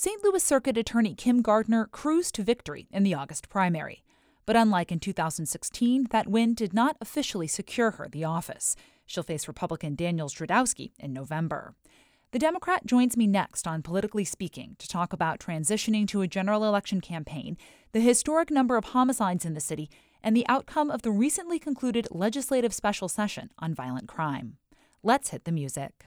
St. 0.00 0.22
Louis 0.22 0.44
Circuit 0.44 0.76
Attorney 0.76 1.12
Kim 1.12 1.42
Gardner 1.42 1.86
cruised 1.86 2.36
to 2.36 2.44
victory 2.44 2.86
in 2.92 3.02
the 3.02 3.14
August 3.14 3.48
primary. 3.48 4.04
But 4.46 4.54
unlike 4.54 4.92
in 4.92 5.00
2016, 5.00 6.06
that 6.12 6.28
win 6.28 6.54
did 6.54 6.72
not 6.72 6.96
officially 7.00 7.48
secure 7.48 7.90
her 7.90 8.08
the 8.08 8.22
office. 8.22 8.76
She'll 9.06 9.24
face 9.24 9.48
Republican 9.48 9.96
Daniel 9.96 10.28
Zdrodowski 10.28 10.92
in 11.00 11.12
November. 11.12 11.74
The 12.30 12.38
Democrat 12.38 12.86
joins 12.86 13.16
me 13.16 13.26
next 13.26 13.66
on 13.66 13.82
Politically 13.82 14.24
Speaking 14.24 14.76
to 14.78 14.86
talk 14.86 15.12
about 15.12 15.40
transitioning 15.40 16.06
to 16.06 16.22
a 16.22 16.28
general 16.28 16.62
election 16.62 17.00
campaign, 17.00 17.56
the 17.90 17.98
historic 17.98 18.52
number 18.52 18.76
of 18.76 18.84
homicides 18.84 19.44
in 19.44 19.54
the 19.54 19.60
city, 19.60 19.90
and 20.22 20.36
the 20.36 20.46
outcome 20.46 20.92
of 20.92 21.02
the 21.02 21.10
recently 21.10 21.58
concluded 21.58 22.06
legislative 22.12 22.72
special 22.72 23.08
session 23.08 23.50
on 23.58 23.74
violent 23.74 24.06
crime. 24.06 24.58
Let's 25.02 25.30
hit 25.30 25.44
the 25.44 25.50
music. 25.50 26.06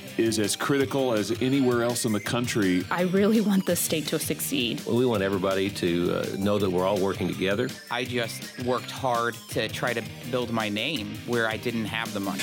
is 0.17 0.39
as 0.39 0.55
critical 0.55 1.13
as 1.13 1.31
anywhere 1.41 1.83
else 1.83 2.05
in 2.05 2.11
the 2.11 2.19
country. 2.19 2.83
I 2.91 3.03
really 3.03 3.41
want 3.41 3.65
the 3.65 3.75
state 3.75 4.07
to 4.07 4.19
succeed. 4.19 4.81
Well, 4.85 4.97
we 4.97 5.05
want 5.05 5.23
everybody 5.23 5.69
to 5.69 6.13
uh, 6.13 6.25
know 6.37 6.59
that 6.59 6.69
we're 6.69 6.85
all 6.85 6.99
working 6.99 7.27
together. 7.27 7.69
I 7.89 8.03
just 8.03 8.63
worked 8.65 8.91
hard 8.91 9.35
to 9.49 9.67
try 9.69 9.93
to 9.93 10.03
build 10.29 10.51
my 10.51 10.69
name 10.69 11.17
where 11.25 11.47
I 11.47 11.57
didn't 11.57 11.85
have 11.85 12.13
the 12.13 12.19
money. 12.19 12.41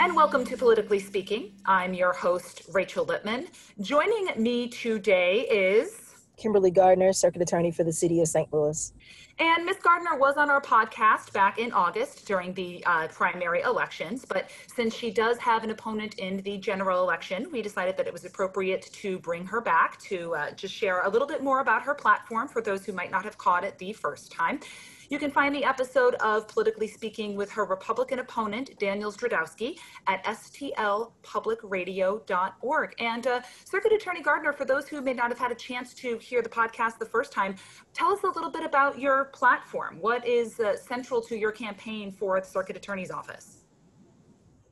And 0.00 0.16
welcome 0.16 0.44
to 0.46 0.56
Politically 0.56 0.98
Speaking. 0.98 1.52
I'm 1.64 1.94
your 1.94 2.12
host, 2.12 2.62
Rachel 2.72 3.04
Lippmann. 3.04 3.46
Joining 3.80 4.30
me 4.36 4.68
today 4.68 5.42
is 5.42 6.02
Kimberly 6.36 6.72
Gardner, 6.72 7.12
Circuit 7.12 7.40
Attorney 7.40 7.70
for 7.70 7.84
the 7.84 7.92
City 7.92 8.20
of 8.20 8.26
St. 8.26 8.52
Louis. 8.52 8.92
And 9.38 9.64
Ms. 9.64 9.76
Gardner 9.82 10.16
was 10.16 10.36
on 10.36 10.50
our 10.50 10.60
podcast 10.60 11.32
back 11.32 11.58
in 11.58 11.72
August 11.72 12.26
during 12.26 12.52
the 12.54 12.84
uh, 12.84 13.08
primary 13.08 13.62
elections. 13.62 14.24
But 14.24 14.50
since 14.66 14.94
she 14.94 15.10
does 15.10 15.38
have 15.38 15.64
an 15.64 15.70
opponent 15.70 16.18
in 16.18 16.42
the 16.42 16.58
general 16.58 17.02
election, 17.02 17.48
we 17.50 17.62
decided 17.62 17.96
that 17.96 18.06
it 18.06 18.12
was 18.12 18.24
appropriate 18.24 18.90
to 18.92 19.18
bring 19.18 19.46
her 19.46 19.60
back 19.60 19.98
to 20.02 20.34
uh, 20.34 20.50
just 20.52 20.74
share 20.74 21.02
a 21.02 21.08
little 21.08 21.26
bit 21.26 21.42
more 21.42 21.60
about 21.60 21.82
her 21.82 21.94
platform 21.94 22.46
for 22.46 22.60
those 22.60 22.84
who 22.84 22.92
might 22.92 23.10
not 23.10 23.24
have 23.24 23.38
caught 23.38 23.64
it 23.64 23.78
the 23.78 23.92
first 23.92 24.30
time. 24.30 24.60
You 25.12 25.18
can 25.18 25.30
find 25.30 25.54
the 25.54 25.62
episode 25.62 26.14
of 26.20 26.48
Politically 26.48 26.88
Speaking 26.88 27.36
with 27.36 27.50
her 27.50 27.66
Republican 27.66 28.20
opponent, 28.20 28.70
Daniel 28.78 29.12
Zdrodowski, 29.12 29.76
at 30.06 30.24
stlpublicradio.org. 30.24 32.94
And 32.98 33.26
uh, 33.26 33.42
Circuit 33.66 33.92
Attorney 33.92 34.22
Gardner, 34.22 34.54
for 34.54 34.64
those 34.64 34.88
who 34.88 35.02
may 35.02 35.12
not 35.12 35.28
have 35.28 35.38
had 35.38 35.52
a 35.52 35.54
chance 35.54 35.92
to 35.96 36.16
hear 36.16 36.40
the 36.40 36.48
podcast 36.48 36.98
the 36.98 37.04
first 37.04 37.30
time, 37.30 37.56
tell 37.92 38.10
us 38.10 38.20
a 38.24 38.28
little 38.28 38.50
bit 38.50 38.64
about 38.64 38.98
your 38.98 39.26
platform. 39.34 39.98
What 40.00 40.26
is 40.26 40.58
uh, 40.58 40.78
central 40.78 41.20
to 41.24 41.36
your 41.36 41.52
campaign 41.52 42.10
for 42.10 42.40
the 42.40 42.46
Circuit 42.46 42.78
Attorney's 42.78 43.10
Office? 43.10 43.64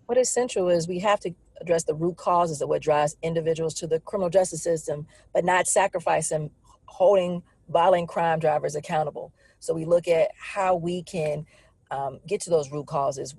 What 0.06 0.16
is 0.16 0.30
central 0.30 0.70
is 0.70 0.88
we 0.88 1.00
have 1.00 1.20
to 1.20 1.34
address 1.60 1.84
the 1.84 1.92
root 1.92 2.16
causes 2.16 2.62
of 2.62 2.70
what 2.70 2.80
drives 2.80 3.14
individuals 3.22 3.74
to 3.74 3.86
the 3.86 4.00
criminal 4.00 4.30
justice 4.30 4.62
system, 4.62 5.06
but 5.34 5.44
not 5.44 5.66
sacrifice 5.66 6.30
them 6.30 6.48
holding 6.86 7.42
violent 7.68 8.08
crime 8.08 8.38
drivers 8.38 8.74
accountable. 8.74 9.34
So 9.60 9.74
we 9.74 9.84
look 9.84 10.08
at 10.08 10.30
how 10.36 10.74
we 10.74 11.02
can 11.02 11.46
um, 11.90 12.20
get 12.26 12.40
to 12.42 12.50
those 12.50 12.70
root 12.70 12.86
causes 12.86 13.34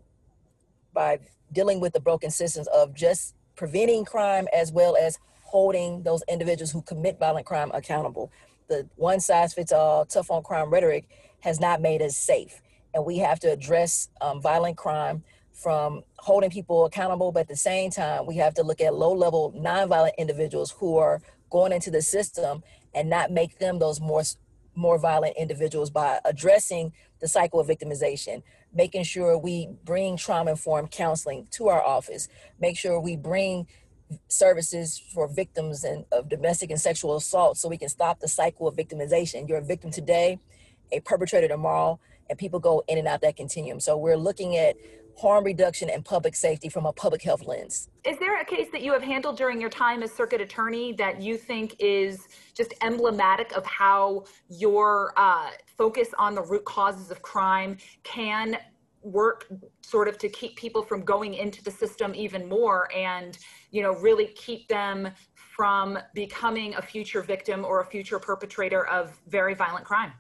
by 0.94 1.20
dealing 1.52 1.80
with 1.80 1.94
the 1.94 2.00
broken 2.00 2.32
systems 2.32 2.68
of 2.68 2.94
just 2.94 3.36
preventing 3.56 4.06
crime 4.06 4.48
as 4.54 4.72
well 4.72 4.96
as 4.96 5.20
holding 5.42 6.04
those 6.04 6.24
individuals 6.30 6.72
who 6.72 6.82
commit 6.84 7.20
violent 7.20 7.46
crime 7.46 7.72
accountable. 7.74 8.32
The 8.70 8.88
one 8.96 9.20
size 9.20 9.54
fits 9.54 9.72
all 9.72 10.06
tough 10.06 10.32
on 10.32 10.44
crime 10.44 10.70
rhetoric 10.70 11.10
has 11.42 11.60
not 11.60 11.82
made 11.82 12.02
us 12.02 12.16
safe. 12.16 12.62
And 12.94 13.06
we 13.06 13.18
have 13.18 13.40
to 13.42 13.52
address 13.52 14.10
um, 14.22 14.42
violent 14.42 14.78
crime 14.78 15.24
from 15.54 16.04
holding 16.18 16.50
people 16.50 16.86
accountable, 16.86 17.32
but 17.32 17.42
at 17.42 17.48
the 17.48 17.56
same 17.56 17.92
time, 17.92 18.26
we 18.26 18.36
have 18.38 18.54
to 18.56 18.64
look 18.64 18.80
at 18.80 18.94
low 18.96 19.14
level 19.14 19.54
nonviolent 19.58 20.18
individuals 20.18 20.72
who 20.72 20.98
are 20.98 21.22
going 21.50 21.74
into 21.74 21.92
the 21.92 22.02
system 22.02 22.64
and 22.94 23.10
not 23.10 23.32
make 23.32 23.60
them 23.60 23.80
those 23.80 24.00
more 24.00 24.24
more 24.76 24.98
violent 24.98 25.36
individuals 25.38 25.90
by 25.90 26.20
addressing 26.26 26.94
the 27.20 27.28
cycle 27.28 27.60
of 27.60 27.68
victimization, 27.68 28.42
making 28.74 29.04
sure 29.04 29.38
we 29.38 29.70
bring 29.84 30.18
trauma 30.18 30.52
informed 30.52 30.92
counseling 30.92 31.48
to 31.52 31.68
our 31.68 31.86
office, 31.86 32.28
make 32.60 32.78
sure 32.78 33.00
we 33.00 33.16
bring 33.16 33.68
services 34.28 35.02
for 35.14 35.28
victims 35.28 35.84
and 35.84 36.06
of 36.12 36.30
domestic 36.30 36.70
and 36.70 36.80
sexual 36.82 37.16
assault 37.16 37.58
so 37.58 37.70
we 37.70 37.78
can 37.78 37.90
stop 37.90 38.20
the 38.20 38.28
cycle 38.28 38.68
of 38.68 38.76
victimization. 38.76 39.48
You're 39.48 39.60
a 39.60 39.64
victim 39.64 39.92
today, 39.92 40.40
a 40.92 41.00
perpetrator 41.00 41.48
tomorrow, 41.48 42.00
and 42.30 42.38
people 42.38 42.60
go 42.60 42.84
in 42.88 42.98
and 42.98 43.08
out 43.08 43.22
that 43.22 43.36
continuum. 43.36 43.80
So 43.80 43.98
we're 43.98 44.18
looking 44.18 44.58
at 44.58 44.76
harm 45.18 45.44
reduction 45.44 45.90
and 45.90 46.04
public 46.04 46.36
safety 46.36 46.70
from 46.70 46.86
a 46.86 46.94
public 46.94 47.22
health 47.22 47.46
lens. 47.46 47.90
Is 48.06 48.18
there 48.20 48.40
a 48.40 48.46
case 48.46 48.68
that 48.72 48.82
you 48.82 48.92
have 48.94 49.04
handled 49.04 49.38
during 49.38 49.60
your 49.60 49.70
time 49.70 50.04
as 50.04 50.12
circuit 50.12 50.42
attorney 50.42 50.94
that 50.94 51.22
you 51.22 51.38
think 51.38 51.76
is 51.80 52.28
just 52.56 52.74
emblematic 52.82 53.52
of 53.54 53.66
how 53.66 54.26
your 54.50 55.14
uh, 55.18 55.50
focus 55.78 56.10
on 56.18 56.36
the 56.36 56.42
root 56.42 56.66
causes 56.66 57.12
of 57.12 57.22
crime 57.22 57.78
can 58.04 58.58
work 59.04 59.48
sort 59.82 60.08
of 60.08 60.18
to 60.20 60.30
keep 60.30 60.56
people 60.56 60.84
from 60.84 61.04
going 61.04 61.34
into 61.34 61.64
the 61.64 61.72
system 61.72 62.14
even 62.14 62.48
more 62.48 62.88
and 62.96 63.40
you 63.72 63.82
know 63.82 63.96
really 63.96 64.28
keep 64.28 64.68
them 64.68 65.10
from 65.34 65.98
becoming 66.14 66.76
a 66.76 66.82
future 66.82 67.22
victim 67.22 67.66
or 67.66 67.82
a 67.82 67.86
future 67.86 68.20
perpetrator 68.20 68.86
of 68.88 69.20
very 69.28 69.56
violent 69.56 69.84
crime 69.84 70.14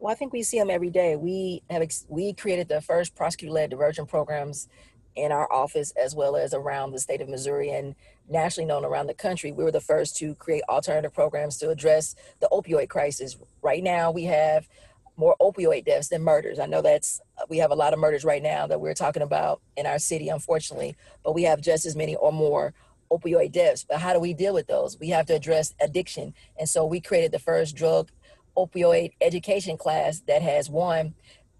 well, 0.00 0.12
I 0.12 0.16
think 0.16 0.32
we 0.32 0.42
see 0.42 0.58
them 0.58 0.70
every 0.70 0.90
day. 0.90 1.16
We 1.16 1.62
have 1.70 1.82
ex- 1.82 2.06
we 2.08 2.32
created 2.32 2.68
the 2.68 2.80
first 2.80 3.14
prosecutor-led 3.14 3.70
diversion 3.70 4.06
programs 4.06 4.68
in 5.16 5.32
our 5.32 5.52
office 5.52 5.92
as 6.02 6.14
well 6.14 6.36
as 6.36 6.54
around 6.54 6.92
the 6.92 6.98
state 6.98 7.20
of 7.20 7.28
Missouri 7.28 7.70
and 7.70 7.94
nationally 8.28 8.66
known 8.66 8.84
around 8.84 9.08
the 9.08 9.14
country. 9.14 9.50
We 9.50 9.64
were 9.64 9.72
the 9.72 9.80
first 9.80 10.16
to 10.18 10.34
create 10.36 10.62
alternative 10.68 11.12
programs 11.12 11.58
to 11.58 11.70
address 11.70 12.14
the 12.40 12.48
opioid 12.52 12.88
crisis. 12.88 13.36
Right 13.62 13.82
now, 13.82 14.10
we 14.12 14.24
have 14.24 14.68
more 15.16 15.34
opioid 15.40 15.84
deaths 15.84 16.08
than 16.08 16.22
murders. 16.22 16.60
I 16.60 16.66
know 16.66 16.80
that's 16.80 17.20
we 17.48 17.58
have 17.58 17.72
a 17.72 17.74
lot 17.74 17.92
of 17.92 17.98
murders 17.98 18.24
right 18.24 18.42
now 18.42 18.68
that 18.68 18.80
we're 18.80 18.94
talking 18.94 19.22
about 19.22 19.60
in 19.76 19.86
our 19.86 19.98
city, 19.98 20.28
unfortunately, 20.28 20.96
but 21.24 21.34
we 21.34 21.42
have 21.42 21.60
just 21.60 21.84
as 21.84 21.96
many 21.96 22.14
or 22.14 22.32
more 22.32 22.72
opioid 23.10 23.50
deaths. 23.50 23.84
But 23.88 23.98
how 23.98 24.12
do 24.12 24.20
we 24.20 24.34
deal 24.34 24.54
with 24.54 24.68
those? 24.68 24.98
We 25.00 25.08
have 25.08 25.26
to 25.26 25.34
address 25.34 25.74
addiction, 25.80 26.34
and 26.56 26.68
so 26.68 26.86
we 26.86 27.00
created 27.00 27.32
the 27.32 27.40
first 27.40 27.74
drug 27.74 28.12
opioid 28.58 29.12
education 29.20 29.76
class 29.76 30.20
that 30.26 30.42
has 30.42 30.68
one 30.68 31.14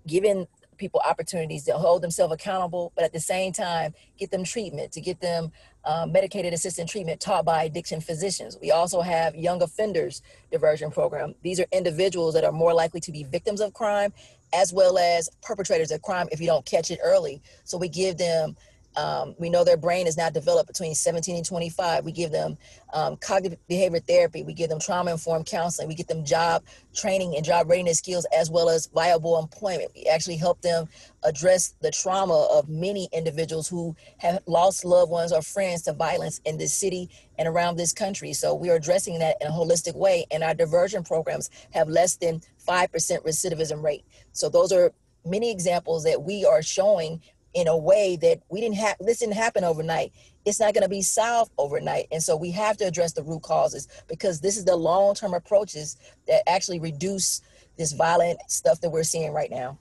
given 0.07 0.47
people 0.79 1.01
opportunities 1.07 1.65
to 1.65 1.73
hold 1.73 2.03
themselves 2.03 2.33
accountable, 2.33 2.93
but 2.95 3.05
at 3.05 3.13
the 3.13 3.21
same 3.21 3.53
time, 3.53 3.93
get 4.17 4.31
them 4.31 4.45
treatment, 4.45 4.93
to 4.93 5.01
get 5.01 5.21
them 5.21 5.51
um, 5.85 6.13
medicated 6.13 6.53
assisted 6.53 6.89
treatment 6.89 7.21
taught 7.21 7.45
by 7.45 7.65
addiction 7.65 8.01
physicians. 8.01 8.57
We 8.61 8.71
also 8.71 9.01
have 9.01 9.35
young 9.35 9.61
offenders 9.63 10.23
diversion 10.51 10.91
program. 10.91 11.35
These 11.43 11.61
are 11.61 11.67
individuals 11.73 12.35
that 12.35 12.45
are 12.45 12.53
more 12.53 12.73
likely 12.73 13.01
to 13.01 13.13
be 13.13 13.25
victims 13.25 13.61
of 13.61 13.75
crime 13.75 14.13
as 14.55 14.73
well 14.73 14.99
as 14.99 15.29
perpetrators 15.43 15.91
of 15.91 16.01
crime 16.03 16.29
if 16.33 16.41
you 16.41 16.47
don't 16.47 16.65
catch 16.65 16.91
it 16.91 17.01
early. 17.03 17.43
So 17.65 17.77
we 17.77 17.89
give 17.89 18.17
them 18.17 18.57
um, 18.97 19.35
we 19.39 19.49
know 19.49 19.65
their 19.65 19.77
brain 19.77 20.07
is 20.07 20.17
not 20.17 20.35
developed 20.35 20.67
between 20.67 20.95
17 20.95 21.37
and 21.37 21.45
25. 21.45 22.05
We 22.05 22.13
give 22.13 22.33
them 22.33 22.59
um, 22.93 23.17
cognitive 23.17 23.59
behavior 23.69 24.01
therapy. 24.01 24.43
We 24.43 24.55
give 24.55 24.71
them 24.71 24.81
trauma 24.81 25.13
informed 25.13 25.47
counseling. 25.47 25.89
We 25.89 25.95
get 25.95 26.09
them 26.09 26.25
job 26.25 26.65
training 26.95 27.37
and 27.37 27.45
job 27.45 27.69
readiness 27.69 27.99
skills 27.99 28.27
as 28.37 28.51
well 28.51 28.69
as 28.69 28.87
viable 28.87 29.39
employment. 29.39 29.93
We 29.95 30.05
actually 30.05 30.37
help 30.37 30.61
them 30.63 30.89
address 31.23 31.75
the 31.81 31.91
trauma 31.91 32.49
of 32.53 32.69
many 32.69 33.09
individuals 33.13 33.69
who 33.69 33.95
have 34.19 34.41
lost 34.47 34.85
loved 34.85 35.11
ones 35.11 35.33
or 35.33 35.43
friends 35.43 35.83
to 35.83 35.93
violence 35.93 36.41
in 36.45 36.59
this 36.59 36.75
city 36.75 37.09
and 37.39 37.47
around 37.47 37.77
this 37.77 37.93
country. 37.93 38.33
So 38.33 38.55
we 38.55 38.71
are 38.71 38.77
addressing 38.77 39.19
that 39.21 39.37
in 39.41 39.49
a 39.49 39.53
holistic 39.53 39.95
way. 39.95 40.27
And 40.31 40.43
our 40.43 40.55
diversion 40.55 41.05
programs 41.05 41.51
have 41.73 41.89
less 41.89 42.17
than 42.17 42.41
5% 42.67 42.89
recidivism 42.91 43.83
rate. 43.83 44.05
So 44.33 44.49
those 44.49 44.73
are 44.73 44.93
many 45.25 45.51
examples 45.51 46.05
that 46.05 46.23
we 46.23 46.45
are 46.45 46.63
showing 46.63 47.21
in 47.59 47.67
a 47.67 47.77
way 47.77 48.17
that 48.17 48.41
we 48.49 48.61
didn't 48.61 48.77
have 48.77 48.97
this 49.01 49.19
didn't 49.19 49.35
happen 49.35 49.65
overnight 49.65 50.13
it's 50.45 50.61
not 50.61 50.73
going 50.73 50.83
to 50.83 50.89
be 50.89 51.03
solved 51.03 51.51
overnight 51.59 52.07
and 52.13 52.23
so 52.23 52.37
we 52.37 52.53
have 52.53 52.77
to 52.77 52.85
address 52.85 53.13
the 53.13 53.23
root 53.23 53.43
causes 53.43 53.89
because 54.07 54.41
this 54.41 54.57
is 54.57 54.65
the 54.65 54.77
long-term 54.77 55.35
approaches 55.35 55.97
that 56.29 56.49
actually 56.49 56.79
reduce 56.79 57.43
this 57.77 57.93
violent 57.93 58.39
stuff 58.47 58.81
that 58.81 58.91
we're 58.91 59.03
seeing 59.03 59.33
right 59.33 59.51
now 59.51 59.77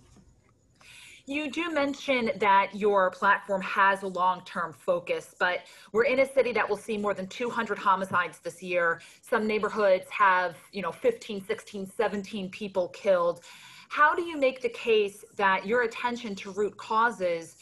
You 1.29 1.51
do 1.51 1.71
mention 1.71 2.31
that 2.37 2.69
your 2.73 3.11
platform 3.11 3.61
has 3.61 4.01
a 4.01 4.07
long 4.07 4.43
term 4.45 4.71
focus, 4.71 5.35
but 5.37 5.59
we're 5.91 6.05
in 6.05 6.19
a 6.19 6.33
city 6.33 6.53
that 6.53 6.67
will 6.69 6.77
see 6.77 6.97
more 6.97 7.13
than 7.13 7.27
200 7.27 7.77
homicides 7.77 8.39
this 8.39 8.63
year. 8.63 9.01
Some 9.21 9.45
neighborhoods 9.45 10.05
have, 10.09 10.55
you 10.71 10.81
know, 10.81 10.93
15, 10.93 11.45
16, 11.45 11.91
17 11.97 12.49
people 12.49 12.87
killed. 12.87 13.41
How 13.87 14.15
do 14.15 14.23
you 14.23 14.37
make 14.37 14.61
the 14.61 14.69
case 14.69 15.23
that 15.35 15.65
your 15.65 15.83
attention 15.83 16.35
to 16.35 16.51
root 16.51 16.77
causes 16.77 17.55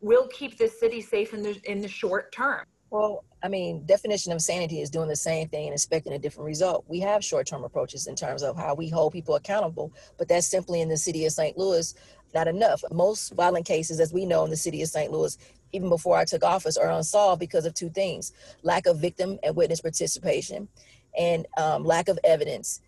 will 0.00 0.28
keep 0.28 0.58
this 0.58 0.78
city 0.78 1.00
safe 1.00 1.34
in 1.34 1.42
the, 1.42 1.60
in 1.70 1.80
the 1.80 1.88
short 1.88 2.32
term? 2.32 2.64
Well, 2.90 3.24
I 3.42 3.48
mean, 3.48 3.84
definition 3.86 4.32
of 4.32 4.40
sanity 4.40 4.80
is 4.80 4.88
doing 4.88 5.08
the 5.08 5.16
same 5.16 5.48
thing 5.48 5.66
and 5.66 5.74
expecting 5.74 6.12
a 6.12 6.18
different 6.18 6.46
result. 6.46 6.84
We 6.86 7.00
have 7.00 7.24
short-term 7.24 7.64
approaches 7.64 8.06
in 8.06 8.14
terms 8.14 8.42
of 8.42 8.56
how 8.56 8.74
we 8.74 8.88
hold 8.88 9.12
people 9.12 9.34
accountable, 9.34 9.92
but 10.16 10.28
that's 10.28 10.46
simply 10.46 10.80
in 10.80 10.88
the 10.88 10.96
city 10.96 11.26
of 11.26 11.32
St. 11.32 11.58
Louis 11.58 11.94
not 12.34 12.48
enough. 12.48 12.82
Most 12.90 13.32
violent 13.34 13.64
cases, 13.64 14.00
as 14.00 14.12
we 14.12 14.26
know 14.26 14.44
in 14.44 14.50
the 14.50 14.56
city 14.56 14.82
of 14.82 14.88
St. 14.88 15.10
Louis, 15.10 15.38
even 15.72 15.88
before 15.88 16.16
I 16.16 16.24
took 16.24 16.42
office, 16.42 16.76
are 16.76 16.90
unsolved 16.90 17.40
because 17.40 17.64
of 17.64 17.74
two 17.74 17.88
things 17.90 18.32
lack 18.62 18.86
of 18.86 19.00
victim 19.00 19.38
and 19.42 19.56
witness 19.56 19.80
participation 19.80 20.68
and 21.18 21.46
um, 21.56 21.84
lack 21.84 22.08
of 22.08 22.18
evidence. 22.24 22.80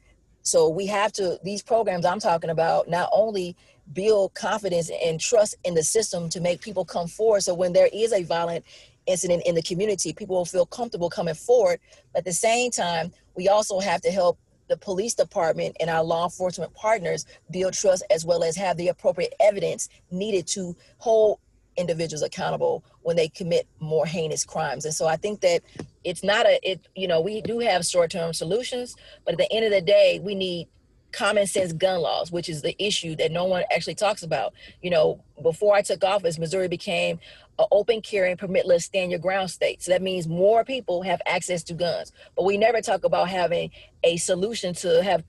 So 0.46 0.68
we 0.68 0.86
have 0.86 1.12
to, 1.14 1.40
these 1.42 1.60
programs 1.60 2.06
I'm 2.06 2.20
talking 2.20 2.50
about, 2.50 2.88
not 2.88 3.10
only 3.12 3.56
build 3.92 4.32
confidence 4.34 4.92
and 5.04 5.18
trust 5.18 5.56
in 5.64 5.74
the 5.74 5.82
system 5.82 6.28
to 6.28 6.40
make 6.40 6.60
people 6.60 6.84
come 6.84 7.08
forward. 7.08 7.40
So 7.42 7.52
when 7.52 7.72
there 7.72 7.88
is 7.92 8.12
a 8.12 8.22
violent 8.22 8.64
incident 9.06 9.42
in 9.44 9.56
the 9.56 9.62
community, 9.62 10.12
people 10.12 10.36
will 10.36 10.44
feel 10.44 10.64
comfortable 10.64 11.10
coming 11.10 11.34
forward. 11.34 11.80
But 12.12 12.20
at 12.20 12.24
the 12.26 12.32
same 12.32 12.70
time, 12.70 13.12
we 13.34 13.48
also 13.48 13.80
have 13.80 14.00
to 14.02 14.10
help 14.12 14.38
the 14.68 14.76
police 14.76 15.14
department 15.14 15.76
and 15.80 15.90
our 15.90 16.04
law 16.04 16.24
enforcement 16.24 16.72
partners 16.74 17.26
build 17.50 17.74
trust 17.74 18.04
as 18.10 18.24
well 18.24 18.44
as 18.44 18.54
have 18.54 18.76
the 18.76 18.86
appropriate 18.86 19.34
evidence 19.40 19.88
needed 20.12 20.46
to 20.48 20.76
hold 20.98 21.40
individuals 21.76 22.22
accountable 22.22 22.84
when 23.02 23.16
they 23.16 23.28
commit 23.28 23.66
more 23.80 24.06
heinous 24.06 24.44
crimes. 24.44 24.84
And 24.84 24.94
so 24.94 25.06
I 25.06 25.16
think 25.16 25.40
that 25.40 25.62
it's 26.04 26.22
not 26.22 26.46
a 26.46 26.58
it 26.68 26.80
you 26.94 27.08
know 27.08 27.20
we 27.20 27.40
do 27.42 27.58
have 27.58 27.84
short-term 27.84 28.32
solutions, 28.32 28.96
but 29.24 29.32
at 29.32 29.38
the 29.38 29.52
end 29.52 29.64
of 29.64 29.72
the 29.72 29.80
day 29.80 30.20
we 30.22 30.34
need 30.34 30.68
common 31.12 31.46
sense 31.46 31.72
gun 31.72 32.00
laws, 32.00 32.30
which 32.30 32.48
is 32.48 32.62
the 32.62 32.76
issue 32.82 33.16
that 33.16 33.32
no 33.32 33.44
one 33.44 33.64
actually 33.74 33.94
talks 33.94 34.22
about. 34.22 34.52
You 34.82 34.90
know, 34.90 35.24
before 35.42 35.74
I 35.74 35.82
took 35.82 36.04
office, 36.04 36.38
Missouri 36.38 36.68
became 36.68 37.18
an 37.58 37.66
open 37.72 38.02
carry 38.02 38.30
and 38.30 38.38
permitless 38.38 38.82
stand 38.82 39.10
your 39.10 39.20
ground 39.20 39.50
state. 39.50 39.82
So 39.82 39.92
that 39.92 40.02
means 40.02 40.28
more 40.28 40.64
people 40.64 41.02
have 41.02 41.22
access 41.26 41.62
to 41.64 41.74
guns. 41.74 42.12
But 42.36 42.44
we 42.44 42.58
never 42.58 42.82
talk 42.82 43.04
about 43.04 43.30
having 43.30 43.70
a 44.04 44.18
solution 44.18 44.74
to 44.74 45.02
have 45.02 45.24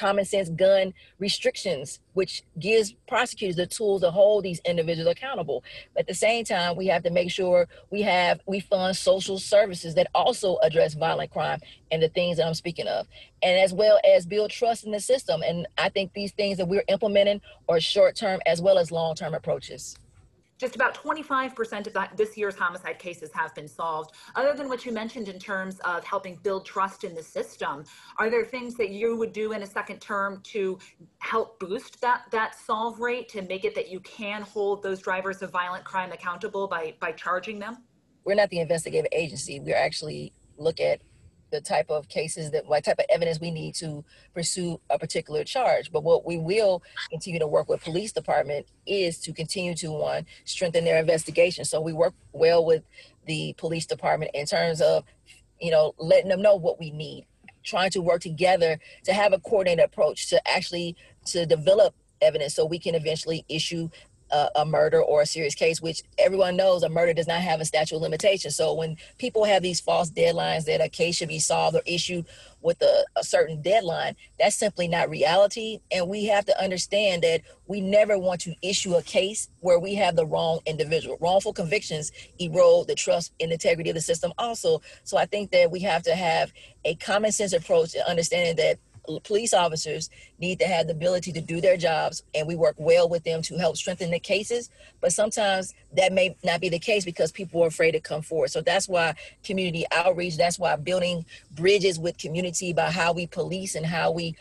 common 0.00 0.24
sense 0.24 0.48
gun 0.48 0.94
restrictions, 1.18 2.00
which 2.14 2.42
gives 2.58 2.94
prosecutors 3.06 3.56
the 3.56 3.66
tools 3.66 4.00
to 4.00 4.10
hold 4.10 4.42
these 4.44 4.60
individuals 4.64 5.12
accountable. 5.12 5.62
But 5.92 6.00
at 6.00 6.06
the 6.06 6.14
same 6.14 6.46
time, 6.46 6.74
we 6.74 6.86
have 6.86 7.02
to 7.02 7.10
make 7.10 7.30
sure 7.30 7.68
we 7.90 8.00
have 8.02 8.40
we 8.46 8.60
fund 8.60 8.96
social 8.96 9.38
services 9.38 9.94
that 9.96 10.08
also 10.14 10.56
address 10.62 10.94
violent 10.94 11.30
crime 11.30 11.60
and 11.92 12.02
the 12.02 12.08
things 12.08 12.38
that 12.38 12.46
I'm 12.46 12.54
speaking 12.54 12.86
of, 12.86 13.06
and 13.42 13.58
as 13.58 13.74
well 13.74 14.00
as 14.02 14.24
build 14.24 14.50
trust 14.50 14.84
in 14.84 14.92
the 14.92 15.00
system. 15.00 15.42
And 15.42 15.66
I 15.76 15.90
think 15.90 16.14
these 16.14 16.32
things 16.32 16.56
that 16.56 16.66
we're 16.66 16.84
implementing 16.88 17.42
are 17.68 17.78
short 17.78 18.16
term 18.16 18.40
as 18.46 18.62
well 18.62 18.78
as 18.78 18.90
long 18.90 19.14
term 19.14 19.34
approaches 19.34 19.96
just 20.60 20.76
about 20.76 20.94
25% 20.94 21.86
of 21.86 21.92
that, 21.94 22.16
this 22.18 22.36
year's 22.36 22.54
homicide 22.54 22.98
cases 22.98 23.30
have 23.32 23.54
been 23.54 23.66
solved. 23.66 24.14
Other 24.36 24.52
than 24.52 24.68
what 24.68 24.84
you 24.84 24.92
mentioned 24.92 25.28
in 25.28 25.38
terms 25.38 25.78
of 25.80 26.04
helping 26.04 26.36
build 26.42 26.66
trust 26.66 27.02
in 27.02 27.14
the 27.14 27.22
system, 27.22 27.84
are 28.18 28.28
there 28.28 28.44
things 28.44 28.74
that 28.74 28.90
you 28.90 29.16
would 29.16 29.32
do 29.32 29.52
in 29.52 29.62
a 29.62 29.66
second 29.66 30.00
term 30.00 30.40
to 30.44 30.78
help 31.18 31.58
boost 31.58 32.00
that 32.02 32.24
that 32.30 32.54
solve 32.54 33.00
rate 33.00 33.28
to 33.30 33.40
make 33.42 33.64
it 33.64 33.74
that 33.74 33.88
you 33.88 34.00
can 34.00 34.42
hold 34.42 34.82
those 34.82 35.00
drivers 35.00 35.40
of 35.40 35.50
violent 35.50 35.84
crime 35.84 36.12
accountable 36.12 36.68
by 36.68 36.94
by 37.00 37.10
charging 37.12 37.58
them? 37.58 37.78
We're 38.24 38.34
not 38.34 38.50
the 38.50 38.60
investigative 38.60 39.08
agency. 39.12 39.60
We're 39.60 39.76
actually 39.76 40.34
look 40.58 40.78
at 40.78 41.00
the 41.50 41.60
type 41.60 41.90
of 41.90 42.08
cases 42.08 42.50
that 42.52 42.66
what 42.66 42.84
type 42.84 42.98
of 42.98 43.06
evidence 43.10 43.40
we 43.40 43.50
need 43.50 43.74
to 43.76 44.04
pursue 44.34 44.80
a 44.90 44.98
particular 44.98 45.44
charge. 45.44 45.90
But 45.92 46.04
what 46.04 46.24
we 46.24 46.38
will 46.38 46.82
continue 47.10 47.40
to 47.40 47.46
work 47.46 47.68
with 47.68 47.82
police 47.82 48.12
department 48.12 48.66
is 48.86 49.18
to 49.20 49.32
continue 49.32 49.74
to 49.76 49.90
one 49.90 50.26
strengthen 50.44 50.84
their 50.84 50.98
investigation. 50.98 51.64
So 51.64 51.80
we 51.80 51.92
work 51.92 52.14
well 52.32 52.64
with 52.64 52.82
the 53.26 53.54
police 53.58 53.86
department 53.86 54.30
in 54.34 54.46
terms 54.46 54.80
of 54.80 55.04
you 55.60 55.70
know 55.70 55.94
letting 55.98 56.28
them 56.28 56.42
know 56.42 56.56
what 56.56 56.78
we 56.78 56.90
need. 56.90 57.26
Trying 57.62 57.90
to 57.90 58.00
work 58.00 58.22
together 58.22 58.78
to 59.04 59.12
have 59.12 59.32
a 59.32 59.38
coordinated 59.38 59.84
approach 59.84 60.30
to 60.30 60.48
actually 60.48 60.96
to 61.26 61.44
develop 61.44 61.94
evidence 62.22 62.54
so 62.54 62.64
we 62.64 62.78
can 62.78 62.94
eventually 62.94 63.44
issue 63.48 63.90
a, 64.30 64.48
a, 64.56 64.64
murder 64.64 65.02
or 65.02 65.22
a 65.22 65.26
serious 65.26 65.54
case, 65.54 65.80
which 65.80 66.02
everyone 66.18 66.56
knows 66.56 66.82
a 66.82 66.88
murder 66.88 67.12
does 67.12 67.26
not 67.26 67.40
have 67.40 67.60
a 67.60 67.64
statute 67.64 67.96
of 67.96 68.02
limitation. 68.02 68.50
So 68.50 68.74
when 68.74 68.96
people 69.18 69.44
have 69.44 69.62
these 69.62 69.80
false 69.80 70.10
deadlines 70.10 70.64
that 70.64 70.80
a 70.80 70.88
case 70.88 71.16
should 71.16 71.28
be 71.28 71.38
solved 71.38 71.76
or 71.76 71.82
issued 71.86 72.26
with 72.62 72.80
a, 72.82 73.04
a 73.16 73.24
certain 73.24 73.62
deadline, 73.62 74.16
that's 74.38 74.56
simply 74.56 74.86
not 74.88 75.10
reality. 75.10 75.80
And 75.90 76.08
we 76.08 76.26
have 76.26 76.44
to 76.46 76.62
understand 76.62 77.22
that 77.22 77.42
we 77.66 77.80
never 77.80 78.18
want 78.18 78.40
to 78.42 78.54
issue 78.62 78.96
a 78.96 79.02
case 79.02 79.48
where 79.60 79.78
we 79.78 79.94
have 79.94 80.16
the 80.16 80.26
wrong 80.26 80.60
individual. 80.66 81.16
Wrongful 81.20 81.52
convictions 81.52 82.12
erode 82.38 82.88
the 82.88 82.94
trust 82.94 83.32
and 83.40 83.52
integrity 83.52 83.90
of 83.90 83.94
the 83.94 84.00
system 84.00 84.32
also. 84.38 84.82
So 85.04 85.16
I 85.16 85.26
think 85.26 85.50
that 85.52 85.70
we 85.70 85.80
have 85.80 86.02
to 86.04 86.14
have 86.14 86.52
a 86.84 86.94
common 86.96 87.32
sense 87.32 87.52
approach 87.52 87.92
to 87.92 88.08
understanding 88.08 88.56
that 88.56 88.78
police 89.24 89.52
officers 89.52 90.10
need 90.38 90.58
to 90.60 90.66
have 90.66 90.86
the 90.86 90.92
ability 90.92 91.32
to 91.32 91.40
do 91.40 91.60
their 91.60 91.76
jobs 91.76 92.22
and 92.34 92.46
we 92.46 92.56
work 92.56 92.76
well 92.78 93.08
with 93.08 93.24
them 93.24 93.42
to 93.42 93.56
help 93.58 93.76
strengthen 93.76 94.10
the 94.10 94.18
cases. 94.18 94.70
But 95.00 95.12
sometimes 95.12 95.74
that 95.96 96.12
may 96.12 96.36
not 96.44 96.60
be 96.60 96.68
the 96.68 96.78
case 96.78 97.04
because 97.04 97.32
people 97.32 97.62
are 97.62 97.68
afraid 97.68 97.92
to 97.92 98.00
come 98.00 98.22
forward. 98.22 98.50
So 98.50 98.60
that's 98.60 98.88
why 98.88 99.14
community 99.44 99.84
outreach 99.92 100.36
that's 100.36 100.58
why 100.58 100.76
building 100.76 101.24
bridges 101.52 101.98
with 101.98 102.18
community 102.18 102.72
by 102.72 102.90
how 102.90 103.12
we 103.12 103.26
police 103.26 103.74
and 103.74 103.86
how 103.86 104.10
we 104.12 104.36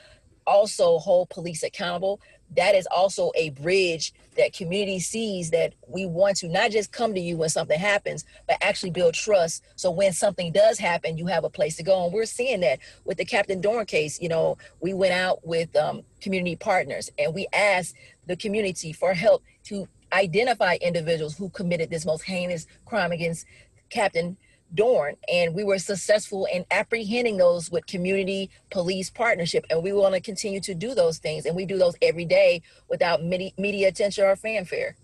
also 0.46 0.98
hold 0.98 1.30
police 1.30 1.64
accountable 1.64 2.20
that 2.56 2.76
is 2.76 2.88
also 2.88 3.32
a 3.36 3.50
bridge 3.52 4.14
that 4.38 4.54
community 4.54 5.00
sees 5.00 5.52
that 5.52 5.74
we 5.88 6.06
want 6.06 6.38
to 6.38 6.48
not 6.48 6.72
just 6.72 6.92
come 6.92 7.14
to 7.14 7.20
you 7.20 7.38
when 7.38 7.50
something 7.50 7.80
happens, 7.80 8.26
but 8.48 8.58
actually 8.62 8.90
build 8.90 9.14
trust. 9.14 9.64
So 9.76 9.92
when 9.92 10.14
something 10.14 10.52
does 10.52 10.80
happen, 10.80 11.18
you 11.18 11.28
have 11.28 11.44
a 11.44 11.50
place 11.50 11.76
to 11.78 11.84
go. 11.84 12.06
And 12.06 12.14
we're 12.14 12.26
seeing 12.26 12.62
that 12.62 12.80
with 13.06 13.18
the 13.18 13.26
Captain 13.26 13.62
Dorn 13.62 13.86
case. 13.86 14.20
You 14.22 14.30
know, 14.30 14.58
we 14.80 14.94
went 14.94 15.14
out 15.14 15.46
with 15.46 15.76
um, 15.76 16.02
community 16.22 16.56
partners 16.56 17.12
and 17.20 17.34
we 17.34 17.48
asked 17.54 17.96
the 18.28 18.36
community 18.36 18.94
for 18.94 19.14
help 19.14 19.44
to 19.66 19.88
identify 20.14 20.78
individuals 20.82 21.38
who 21.38 21.50
committed 21.50 21.90
this 21.90 22.06
most 22.06 22.24
heinous 22.24 22.66
crime 22.86 23.12
against 23.12 23.46
Captain 23.90 24.38
Dorn, 24.74 25.16
and 25.32 25.54
we 25.56 25.64
were 25.64 25.80
successful 25.80 26.48
in 26.52 26.66
apprehending 26.72 27.38
those 27.38 27.72
with 27.72 27.88
community 27.88 28.50
police 28.70 29.10
partnership, 29.10 29.66
and 29.70 29.84
we 29.84 29.94
want 29.94 30.16
to 30.16 30.22
continue 30.22 30.60
to 30.62 30.76
do 30.76 30.94
those 30.94 31.18
things, 31.18 31.46
and 31.46 31.56
we 31.56 31.66
do 31.66 31.78
those 31.78 31.96
every 32.02 32.26
day 32.26 32.62
without 32.88 33.24
media 33.24 33.88
attention 33.88 34.24
or 34.24 34.36
fanfare. 34.36 34.96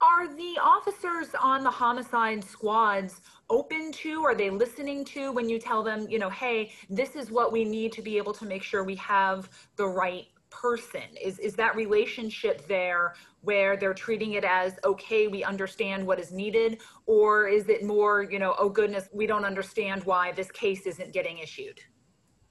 Are 0.00 0.26
the 0.26 0.58
officers 0.62 1.28
on 1.40 1.62
the 1.62 1.70
homicide 1.70 2.42
squads 2.42 3.20
open 3.50 3.92
to? 3.92 4.24
Are 4.24 4.34
they 4.34 4.48
listening 4.48 5.04
to 5.06 5.30
when 5.32 5.48
you 5.48 5.58
tell 5.58 5.82
them, 5.82 6.06
you 6.08 6.18
know, 6.18 6.30
hey, 6.30 6.72
this 6.88 7.16
is 7.16 7.30
what 7.30 7.52
we 7.52 7.64
need 7.64 7.92
to 7.92 8.02
be 8.02 8.16
able 8.16 8.32
to 8.34 8.46
make 8.46 8.62
sure 8.62 8.82
we 8.82 8.96
have 8.96 9.50
the 9.76 9.86
right 9.86 10.28
person? 10.48 11.02
Is 11.22 11.38
is 11.38 11.54
that 11.56 11.76
relationship 11.76 12.66
there 12.66 13.14
where 13.42 13.76
they're 13.76 13.94
treating 13.94 14.32
it 14.32 14.44
as 14.44 14.74
okay, 14.84 15.28
we 15.28 15.42
understand 15.44 16.06
what 16.06 16.18
is 16.18 16.32
needed, 16.32 16.80
or 17.06 17.48
is 17.48 17.68
it 17.68 17.84
more, 17.84 18.22
you 18.22 18.38
know, 18.38 18.54
oh 18.58 18.68
goodness, 18.68 19.08
we 19.12 19.26
don't 19.26 19.44
understand 19.44 20.04
why 20.04 20.32
this 20.32 20.50
case 20.50 20.86
isn't 20.86 21.12
getting 21.12 21.38
issued? 21.38 21.80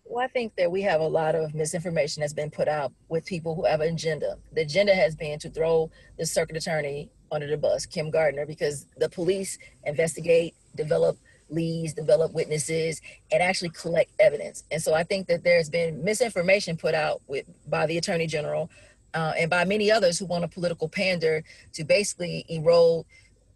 Well, 0.05 0.25
I 0.25 0.27
think 0.27 0.55
that 0.55 0.71
we 0.71 0.81
have 0.81 1.01
a 1.01 1.07
lot 1.07 1.35
of 1.35 1.53
misinformation 1.53 2.21
that's 2.21 2.33
been 2.33 2.49
put 2.49 2.67
out 2.67 2.91
with 3.09 3.27
people 3.27 3.53
who 3.53 3.65
have 3.65 3.79
an 3.81 3.93
agenda. 3.93 4.37
The 4.53 4.61
agenda 4.61 4.95
has 4.95 5.15
been 5.15 5.37
to 5.39 5.51
throw 5.51 5.91
the 6.17 6.25
circuit 6.25 6.57
attorney 6.57 7.11
under 7.31 7.47
the 7.47 7.57
bus, 7.57 7.85
Kim 7.85 8.09
Gardner, 8.09 8.47
because 8.47 8.87
the 8.97 9.07
police 9.07 9.59
investigate, 9.83 10.55
develop 10.75 11.17
leads, 11.51 11.93
develop 11.93 12.33
witnesses, 12.33 13.01
and 13.31 13.41
actually 13.43 13.69
collect 13.69 14.11
evidence. 14.19 14.63
And 14.71 14.81
so 14.81 14.93
I 14.93 15.03
think 15.03 15.27
that 15.27 15.43
there's 15.43 15.69
been 15.69 16.03
misinformation 16.03 16.77
put 16.77 16.95
out 16.95 17.21
with 17.27 17.45
by 17.67 17.85
the 17.85 17.97
attorney 17.97 18.27
general 18.27 18.69
uh, 19.13 19.33
and 19.37 19.49
by 19.49 19.65
many 19.65 19.91
others 19.91 20.19
who 20.19 20.25
want 20.25 20.43
a 20.43 20.47
political 20.47 20.89
pander 20.89 21.43
to 21.73 21.83
basically 21.83 22.45
erode 22.49 23.05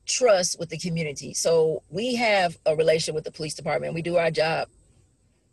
trust 0.06 0.60
with 0.60 0.70
the 0.70 0.78
community. 0.78 1.34
So 1.34 1.84
we 1.90 2.16
have 2.16 2.58
a 2.66 2.76
relation 2.76 3.16
with 3.16 3.24
the 3.24 3.32
police 3.32 3.54
department. 3.54 3.94
We 3.94 4.02
do 4.02 4.18
our 4.18 4.32
job 4.32 4.68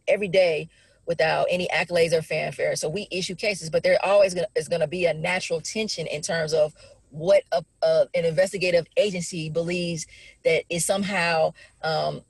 every 0.09 0.29
day 0.29 0.69
without 1.07 1.47
any 1.51 1.69
accolades 1.69 2.13
or 2.13 2.23
fanfare. 2.23 2.77
So 2.77 2.89
we 2.89 3.09
issue 3.11 3.35
cases, 3.35 3.71
but 3.71 3.83
there 3.83 3.99
always 4.05 4.35
gonna, 4.35 4.49
is 4.55 4.69
going 4.69 4.81
to 4.81 4.87
be 4.87 5.07
a 5.07 5.15
natural 5.15 5.61
tension 5.61 6.07
in 6.07 6.23
terms 6.23 6.53
of 6.53 6.75
what 7.11 7.43
a, 7.53 7.65
a, 7.83 8.07
an 8.15 8.25
investigative 8.25 8.87
agency 8.97 9.51
believes 9.51 10.07
that 10.45 10.63
is 10.69 10.85
somehow 10.87 11.53
um, 11.83 12.23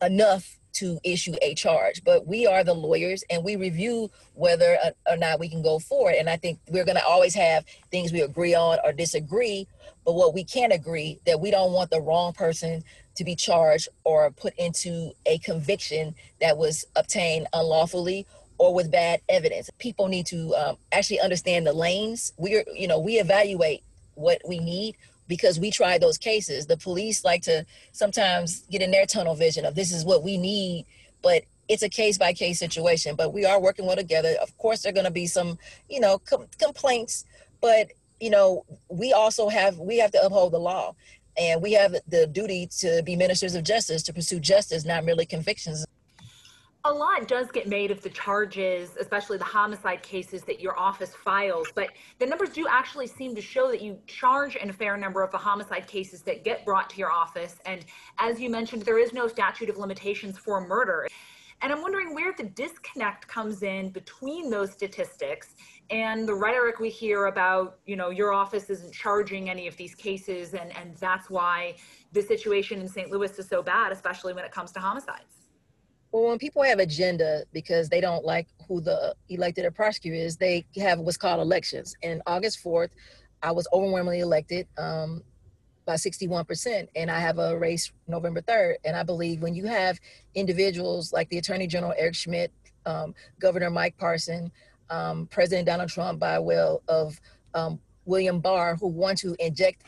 enough 0.00 0.58
to 0.74 0.98
issue 1.04 1.34
a 1.42 1.54
charge. 1.54 2.02
But 2.04 2.26
we 2.26 2.46
are 2.46 2.64
the 2.64 2.74
lawyers 2.74 3.24
and 3.30 3.44
we 3.44 3.56
review 3.56 4.10
whether 4.34 4.78
or 5.08 5.16
not 5.16 5.40
we 5.40 5.48
can 5.48 5.62
go 5.62 5.78
forward. 5.78 6.14
And 6.14 6.28
I 6.28 6.36
think 6.36 6.58
we're 6.68 6.84
going 6.84 6.96
to 6.96 7.04
always 7.04 7.34
have 7.34 7.64
things 7.90 8.12
we 8.12 8.22
agree 8.22 8.54
on 8.54 8.78
or 8.84 8.92
disagree. 8.92 9.66
But 10.04 10.14
what 10.14 10.34
we 10.34 10.44
can 10.44 10.72
agree 10.72 11.18
that 11.26 11.40
we 11.40 11.50
don't 11.50 11.72
want 11.72 11.90
the 11.90 12.00
wrong 12.00 12.32
person 12.32 12.82
to 13.14 13.24
be 13.24 13.36
charged 13.36 13.88
or 14.04 14.30
put 14.30 14.54
into 14.56 15.12
a 15.26 15.38
conviction 15.38 16.14
that 16.40 16.56
was 16.56 16.84
obtained 16.96 17.46
unlawfully 17.52 18.26
or 18.58 18.74
with 18.74 18.90
bad 18.90 19.20
evidence. 19.28 19.70
People 19.78 20.08
need 20.08 20.26
to 20.26 20.54
um, 20.54 20.76
actually 20.92 21.20
understand 21.20 21.66
the 21.66 21.72
lanes. 21.72 22.32
We're, 22.36 22.64
you 22.74 22.86
know, 22.86 22.98
we 22.98 23.18
evaluate 23.18 23.82
what 24.14 24.40
we 24.46 24.58
need 24.58 24.96
because 25.32 25.58
we 25.58 25.70
tried 25.70 26.02
those 26.02 26.18
cases. 26.18 26.66
The 26.66 26.76
police 26.76 27.24
like 27.24 27.40
to 27.44 27.64
sometimes 27.92 28.66
get 28.70 28.82
in 28.82 28.90
their 28.90 29.06
tunnel 29.06 29.34
vision 29.34 29.64
of 29.64 29.74
this 29.74 29.90
is 29.90 30.04
what 30.04 30.22
we 30.22 30.36
need, 30.36 30.84
but 31.22 31.44
it's 31.70 31.82
a 31.82 31.88
case 31.88 32.18
by 32.18 32.34
case 32.34 32.58
situation. 32.58 33.16
But 33.16 33.32
we 33.32 33.46
are 33.46 33.58
working 33.58 33.86
well 33.86 33.96
together. 33.96 34.34
Of 34.42 34.54
course, 34.58 34.82
there 34.82 34.90
are 34.90 34.92
going 34.92 35.06
to 35.06 35.10
be 35.10 35.26
some, 35.26 35.58
you 35.88 36.00
know, 36.00 36.18
com- 36.18 36.48
complaints, 36.58 37.24
but 37.62 37.92
you 38.20 38.28
know, 38.28 38.66
we 38.90 39.14
also 39.14 39.48
have 39.48 39.78
we 39.78 39.96
have 40.00 40.10
to 40.10 40.22
uphold 40.22 40.52
the 40.52 40.58
law, 40.58 40.94
and 41.38 41.62
we 41.62 41.72
have 41.72 41.96
the 42.06 42.26
duty 42.26 42.68
to 42.80 43.02
be 43.02 43.16
ministers 43.16 43.54
of 43.54 43.64
justice 43.64 44.02
to 44.02 44.12
pursue 44.12 44.38
justice, 44.38 44.84
not 44.84 45.02
merely 45.02 45.24
convictions 45.24 45.86
a 46.84 46.92
lot 46.92 47.28
does 47.28 47.48
get 47.52 47.68
made 47.68 47.92
of 47.92 48.02
the 48.02 48.10
charges, 48.10 48.96
especially 48.98 49.38
the 49.38 49.44
homicide 49.44 50.02
cases 50.02 50.42
that 50.42 50.60
your 50.60 50.76
office 50.76 51.14
files, 51.14 51.68
but 51.76 51.90
the 52.18 52.26
numbers 52.26 52.50
do 52.50 52.66
actually 52.68 53.06
seem 53.06 53.36
to 53.36 53.40
show 53.40 53.70
that 53.70 53.80
you 53.80 53.96
charge 54.08 54.56
in 54.56 54.68
a 54.68 54.72
fair 54.72 54.96
number 54.96 55.22
of 55.22 55.30
the 55.30 55.38
homicide 55.38 55.86
cases 55.86 56.22
that 56.22 56.42
get 56.42 56.64
brought 56.64 56.90
to 56.90 56.96
your 56.96 57.12
office. 57.12 57.56
And 57.66 57.84
as 58.18 58.40
you 58.40 58.50
mentioned, 58.50 58.82
there 58.82 58.98
is 58.98 59.12
no 59.12 59.28
statute 59.28 59.68
of 59.68 59.78
limitations 59.78 60.38
for 60.38 60.60
murder. 60.66 61.06
And 61.60 61.72
I'm 61.72 61.82
wondering 61.82 62.12
where 62.12 62.32
the 62.36 62.42
disconnect 62.42 63.28
comes 63.28 63.62
in 63.62 63.90
between 63.90 64.50
those 64.50 64.72
statistics 64.72 65.54
and 65.90 66.26
the 66.26 66.34
rhetoric 66.34 66.80
we 66.80 66.90
hear 66.90 67.26
about, 67.26 67.78
you 67.86 67.94
know, 67.94 68.10
your 68.10 68.32
office 68.32 68.68
isn't 68.70 68.92
charging 68.92 69.48
any 69.48 69.68
of 69.68 69.76
these 69.76 69.94
cases, 69.94 70.54
and, 70.54 70.76
and 70.76 70.96
that's 70.96 71.30
why 71.30 71.76
the 72.10 72.22
situation 72.22 72.80
in 72.80 72.88
St. 72.88 73.08
Louis 73.10 73.38
is 73.38 73.46
so 73.46 73.62
bad, 73.62 73.92
especially 73.92 74.32
when 74.32 74.44
it 74.44 74.50
comes 74.50 74.72
to 74.72 74.80
homicides. 74.80 75.41
Well, 76.12 76.28
when 76.28 76.38
people 76.38 76.62
have 76.62 76.78
agenda 76.78 77.44
because 77.52 77.88
they 77.88 78.00
don't 78.02 78.22
like 78.22 78.46
who 78.68 78.82
the 78.82 79.14
elected 79.30 79.64
or 79.64 79.70
prosecutor 79.70 80.14
is, 80.14 80.36
they 80.36 80.66
have 80.76 80.98
what's 81.00 81.16
called 81.16 81.40
elections. 81.40 81.96
And 82.02 82.20
August 82.26 82.62
4th, 82.62 82.90
I 83.42 83.50
was 83.50 83.66
overwhelmingly 83.72 84.20
elected 84.20 84.68
um, 84.76 85.22
by 85.86 85.94
61%, 85.94 86.86
and 86.94 87.10
I 87.10 87.18
have 87.18 87.38
a 87.38 87.58
race 87.58 87.90
November 88.06 88.42
3rd. 88.42 88.74
And 88.84 88.94
I 88.94 89.02
believe 89.04 89.40
when 89.40 89.54
you 89.54 89.64
have 89.64 89.98
individuals 90.34 91.14
like 91.14 91.30
the 91.30 91.38
Attorney 91.38 91.66
General 91.66 91.94
Eric 91.96 92.14
Schmitt, 92.14 92.52
um, 92.84 93.14
Governor 93.40 93.70
Mike 93.70 93.96
Parson, 93.96 94.52
um, 94.90 95.26
President 95.28 95.66
Donald 95.66 95.88
Trump, 95.88 96.20
by 96.20 96.38
will 96.38 96.82
of 96.88 97.18
um, 97.54 97.80
William 98.04 98.38
Barr, 98.38 98.76
who 98.76 98.88
want 98.88 99.16
to 99.18 99.34
inject 99.38 99.82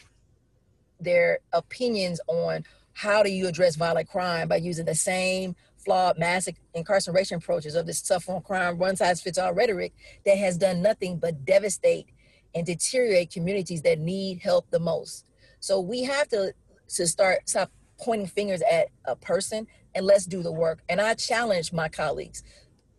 their 0.99 1.41
opinions 1.53 2.19
on 2.29 2.65
how 2.95 3.23
do 3.23 3.31
you 3.31 3.47
address 3.47 3.77
violent 3.77 4.09
crime 4.09 4.49
by 4.49 4.57
using 4.57 4.87
the 4.87 4.95
same 4.95 5.55
flawed 5.85 6.19
mass 6.19 6.49
incarceration 6.75 7.39
approaches 7.39 7.75
of 7.75 7.87
this 7.87 8.03
tough 8.03 8.29
on 8.29 8.43
crime, 8.43 8.79
one 8.79 8.97
size 8.97 9.21
fits 9.21 9.39
all 9.39 9.53
rhetoric 9.53 9.93
that 10.25 10.39
has 10.39 10.57
done 10.57 10.83
nothing 10.83 11.19
but 11.19 11.45
devastate 11.45 12.09
and 12.55 12.67
deteriorate 12.67 13.31
communities 13.31 13.83
that 13.83 13.99
need 13.99 14.41
help 14.41 14.71
the 14.71 14.79
most. 14.79 15.25
So 15.61 15.81
we 15.81 16.03
have 16.05 16.29
to 16.29 16.55
to 16.97 17.07
start 17.07 17.49
stop 17.49 17.71
pointing 17.99 18.27
fingers 18.27 18.63
at 18.71 18.89
a 19.05 19.17
person 19.17 19.67
and 19.95 20.05
let's 20.05 20.27
do 20.27 20.43
the 20.43 20.53
work. 20.53 20.81
And 20.89 21.01
I 21.01 21.15
challenge 21.15 21.73
my 21.73 21.89
colleagues 21.89 22.43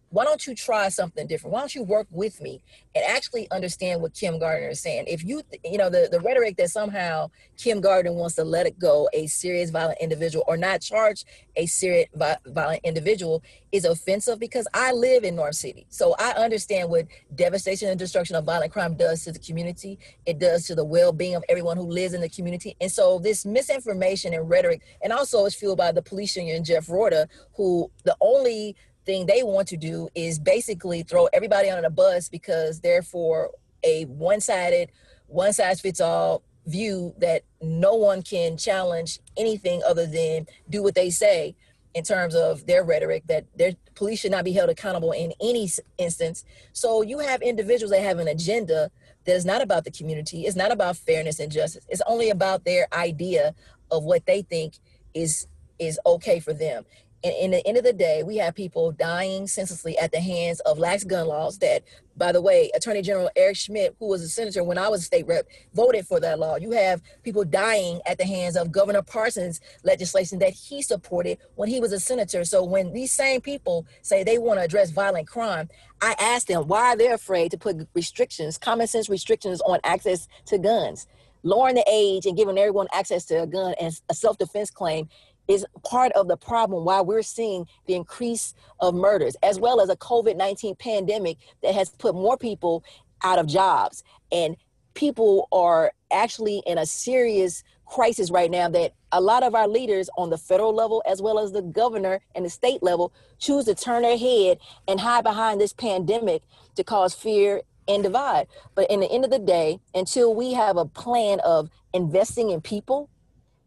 why 0.09 0.23
don't 0.23 0.45
you 0.47 0.55
try 0.55 0.89
something 0.89 1.27
different? 1.27 1.53
Why 1.53 1.59
don't 1.59 1.75
you 1.75 1.83
work 1.83 2.07
with 2.09 2.39
me 2.41 2.61
and 2.93 3.03
actually 3.05 3.49
understand 3.51 4.01
what 4.01 4.13
Kim 4.13 4.39
Gardner 4.39 4.69
is 4.69 4.79
saying? 4.79 5.05
If 5.07 5.23
you, 5.25 5.41
you 5.63 5.77
know, 5.77 5.89
the, 5.89 6.07
the 6.11 6.19
rhetoric 6.19 6.57
that 6.57 6.69
somehow 6.69 7.31
Kim 7.57 7.81
Gardner 7.81 8.13
wants 8.13 8.35
to 8.35 8.43
let 8.43 8.65
it 8.65 8.79
go 8.79 9.09
a 9.13 9.27
serious 9.27 9.71
violent 9.71 9.97
individual 9.99 10.45
or 10.47 10.57
not 10.57 10.81
charge 10.81 11.25
a 11.55 11.65
serious 11.65 12.07
violent 12.45 12.81
individual 12.83 13.43
is 13.71 13.83
offensive 13.83 14.39
because 14.39 14.67
I 14.73 14.93
live 14.93 15.23
in 15.23 15.35
North 15.35 15.55
City. 15.55 15.85
So 15.89 16.15
I 16.17 16.31
understand 16.31 16.89
what 16.89 17.07
devastation 17.33 17.89
and 17.89 17.99
destruction 17.99 18.35
of 18.35 18.45
violent 18.45 18.71
crime 18.71 18.95
does 18.95 19.23
to 19.25 19.31
the 19.31 19.39
community. 19.39 19.99
It 20.25 20.39
does 20.39 20.65
to 20.67 20.75
the 20.75 20.85
well-being 20.85 21.35
of 21.35 21.43
everyone 21.49 21.77
who 21.77 21.83
lives 21.83 22.13
in 22.13 22.21
the 22.21 22.29
community. 22.29 22.77
And 22.79 22.91
so 22.91 23.19
this 23.19 23.45
misinformation 23.45 24.33
and 24.33 24.49
rhetoric, 24.49 24.81
and 25.03 25.11
also 25.11 25.45
it's 25.45 25.55
fueled 25.55 25.77
by 25.77 25.91
the 25.91 26.01
police 26.01 26.35
union, 26.37 26.63
Jeff 26.63 26.87
Roorda, 26.87 27.27
who 27.55 27.91
the 28.03 28.15
only 28.21 28.75
thing 29.05 29.25
they 29.25 29.43
want 29.43 29.67
to 29.69 29.77
do 29.77 30.09
is 30.15 30.39
basically 30.39 31.03
throw 31.03 31.27
everybody 31.33 31.69
on 31.69 31.85
a 31.85 31.89
bus 31.89 32.29
because 32.29 32.81
they're 32.81 33.01
for 33.01 33.51
a 33.83 34.05
one-sided, 34.05 34.91
one 35.27 35.53
size 35.53 35.79
fits 35.79 36.01
all 36.01 36.43
view 36.65 37.13
that 37.19 37.43
no 37.61 37.93
one 37.93 38.21
can 38.21 38.57
challenge 38.57 39.19
anything 39.37 39.81
other 39.85 40.07
than 40.07 40.47
do 40.69 40.81
what 40.81 40.95
they 40.95 41.09
say 41.09 41.55
in 41.93 42.03
terms 42.03 42.35
of 42.35 42.65
their 42.65 42.83
rhetoric 42.83 43.23
that 43.27 43.45
their 43.55 43.73
police 43.93 44.19
should 44.19 44.31
not 44.31 44.43
be 44.43 44.51
held 44.51 44.69
accountable 44.69 45.11
in 45.11 45.31
any 45.41 45.69
instance. 45.97 46.43
So 46.73 47.01
you 47.01 47.19
have 47.19 47.41
individuals 47.41 47.91
that 47.91 48.01
have 48.01 48.19
an 48.19 48.27
agenda 48.27 48.91
that 49.25 49.35
is 49.35 49.45
not 49.45 49.61
about 49.61 49.85
the 49.85 49.91
community. 49.91 50.45
It's 50.45 50.57
not 50.57 50.71
about 50.71 50.97
fairness 50.97 51.39
and 51.39 51.51
justice. 51.51 51.85
It's 51.87 52.01
only 52.05 52.29
about 52.29 52.65
their 52.65 52.87
idea 52.93 53.55
of 53.91 54.03
what 54.03 54.25
they 54.25 54.41
think 54.41 54.75
is 55.13 55.47
is 55.77 55.99
okay 56.05 56.39
for 56.39 56.53
them. 56.53 56.85
And 57.25 57.33
in 57.33 57.49
the 57.49 57.67
end 57.67 57.75
of 57.75 57.83
the 57.83 57.91
day, 57.91 58.21
we 58.21 58.37
have 58.37 58.53
people 58.53 58.91
dying 58.91 59.47
senselessly 59.47 59.97
at 59.97 60.11
the 60.11 60.19
hands 60.19 60.59
of 60.59 60.77
lax 60.77 61.03
gun 61.03 61.25
laws 61.25 61.57
that, 61.57 61.81
by 62.15 62.31
the 62.31 62.39
way, 62.39 62.69
Attorney 62.75 63.01
General 63.01 63.31
Eric 63.35 63.57
Schmitt, 63.57 63.95
who 63.99 64.09
was 64.09 64.21
a 64.21 64.29
senator 64.29 64.63
when 64.63 64.77
I 64.77 64.89
was 64.89 65.01
a 65.01 65.05
state 65.05 65.25
rep, 65.25 65.47
voted 65.73 66.05
for 66.05 66.19
that 66.19 66.37
law. 66.37 66.57
You 66.57 66.69
have 66.73 67.01
people 67.23 67.43
dying 67.43 67.99
at 68.05 68.19
the 68.19 68.25
hands 68.25 68.55
of 68.55 68.71
Governor 68.71 69.01
Parson's 69.01 69.59
legislation 69.83 70.37
that 70.37 70.53
he 70.53 70.83
supported 70.83 71.39
when 71.55 71.67
he 71.67 71.79
was 71.79 71.93
a 71.93 71.99
senator. 71.99 72.45
So 72.45 72.63
when 72.63 72.93
these 72.93 73.11
same 73.11 73.41
people 73.41 73.87
say 74.03 74.23
they 74.23 74.37
want 74.37 74.59
to 74.59 74.63
address 74.63 74.91
violent 74.91 75.27
crime, 75.27 75.67
I 76.03 76.13
ask 76.19 76.45
them 76.45 76.67
why 76.67 76.95
they're 76.95 77.15
afraid 77.15 77.49
to 77.51 77.57
put 77.57 77.87
restrictions, 77.95 78.59
common 78.59 78.85
sense 78.85 79.09
restrictions 79.09 79.61
on 79.61 79.79
access 79.83 80.27
to 80.45 80.59
guns 80.59 81.07
lowering 81.45 81.75
the 81.75 81.85
age 81.87 82.25
and 82.25 82.35
giving 82.35 82.57
everyone 82.57 82.87
access 82.91 83.23
to 83.23 83.43
a 83.43 83.45
gun 83.45 83.75
as 83.79 84.01
a 84.09 84.15
self-defense 84.15 84.71
claim 84.71 85.07
is 85.47 85.65
part 85.83 86.11
of 86.13 86.27
the 86.27 86.37
problem 86.37 86.85
why 86.85 87.01
we're 87.01 87.21
seeing 87.21 87.65
the 87.85 87.93
increase 87.93 88.53
of 88.79 88.95
murders, 88.95 89.35
as 89.43 89.59
well 89.59 89.81
as 89.81 89.89
a 89.89 89.95
COVID 89.95 90.35
19 90.35 90.75
pandemic 90.75 91.37
that 91.61 91.73
has 91.73 91.89
put 91.89 92.15
more 92.15 92.37
people 92.37 92.83
out 93.23 93.39
of 93.39 93.47
jobs. 93.47 94.03
And 94.31 94.55
people 94.93 95.47
are 95.51 95.91
actually 96.11 96.63
in 96.65 96.77
a 96.77 96.85
serious 96.85 97.63
crisis 97.85 98.31
right 98.31 98.49
now 98.49 98.67
that 98.69 98.93
a 99.11 99.21
lot 99.21 99.43
of 99.43 99.53
our 99.53 99.67
leaders 99.67 100.09
on 100.17 100.29
the 100.29 100.37
federal 100.37 100.73
level, 100.73 101.03
as 101.07 101.21
well 101.21 101.39
as 101.39 101.51
the 101.51 101.61
governor 101.61 102.19
and 102.33 102.45
the 102.45 102.49
state 102.49 102.81
level, 102.81 103.13
choose 103.37 103.65
to 103.65 103.75
turn 103.75 104.01
their 104.01 104.17
head 104.17 104.57
and 104.87 104.99
hide 104.99 105.23
behind 105.23 105.61
this 105.61 105.73
pandemic 105.73 106.41
to 106.75 106.83
cause 106.83 107.13
fear 107.13 107.61
and 107.87 108.03
divide. 108.03 108.47
But 108.73 108.89
in 108.89 108.99
the 108.99 109.11
end 109.11 109.23
of 109.23 109.31
the 109.31 109.39
day, 109.39 109.79
until 109.93 110.33
we 110.33 110.53
have 110.53 110.77
a 110.77 110.85
plan 110.85 111.39
of 111.41 111.69
investing 111.93 112.49
in 112.49 112.61
people, 112.61 113.09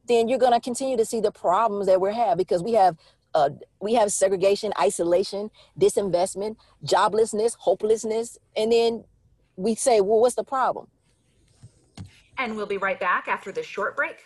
then 0.08 0.28
you're 0.28 0.38
going 0.38 0.52
to 0.52 0.60
continue 0.60 0.96
to 0.96 1.04
see 1.04 1.20
the 1.20 1.30
problems 1.30 1.86
that 1.86 2.00
we 2.00 2.12
have 2.14 2.36
because 2.38 2.62
we 2.62 2.72
have 2.72 2.96
uh, 3.34 3.50
we 3.80 3.94
have 3.94 4.10
segregation, 4.10 4.72
isolation, 4.80 5.50
disinvestment, 5.78 6.56
joblessness, 6.84 7.56
hopelessness, 7.58 8.38
and 8.56 8.72
then 8.72 9.04
we 9.56 9.74
say, 9.74 10.00
well, 10.00 10.20
what's 10.20 10.34
the 10.34 10.44
problem? 10.44 10.88
And 12.38 12.56
we'll 12.56 12.66
be 12.66 12.78
right 12.78 12.98
back 12.98 13.28
after 13.28 13.52
this 13.52 13.66
short 13.66 13.96
break. 13.96 14.24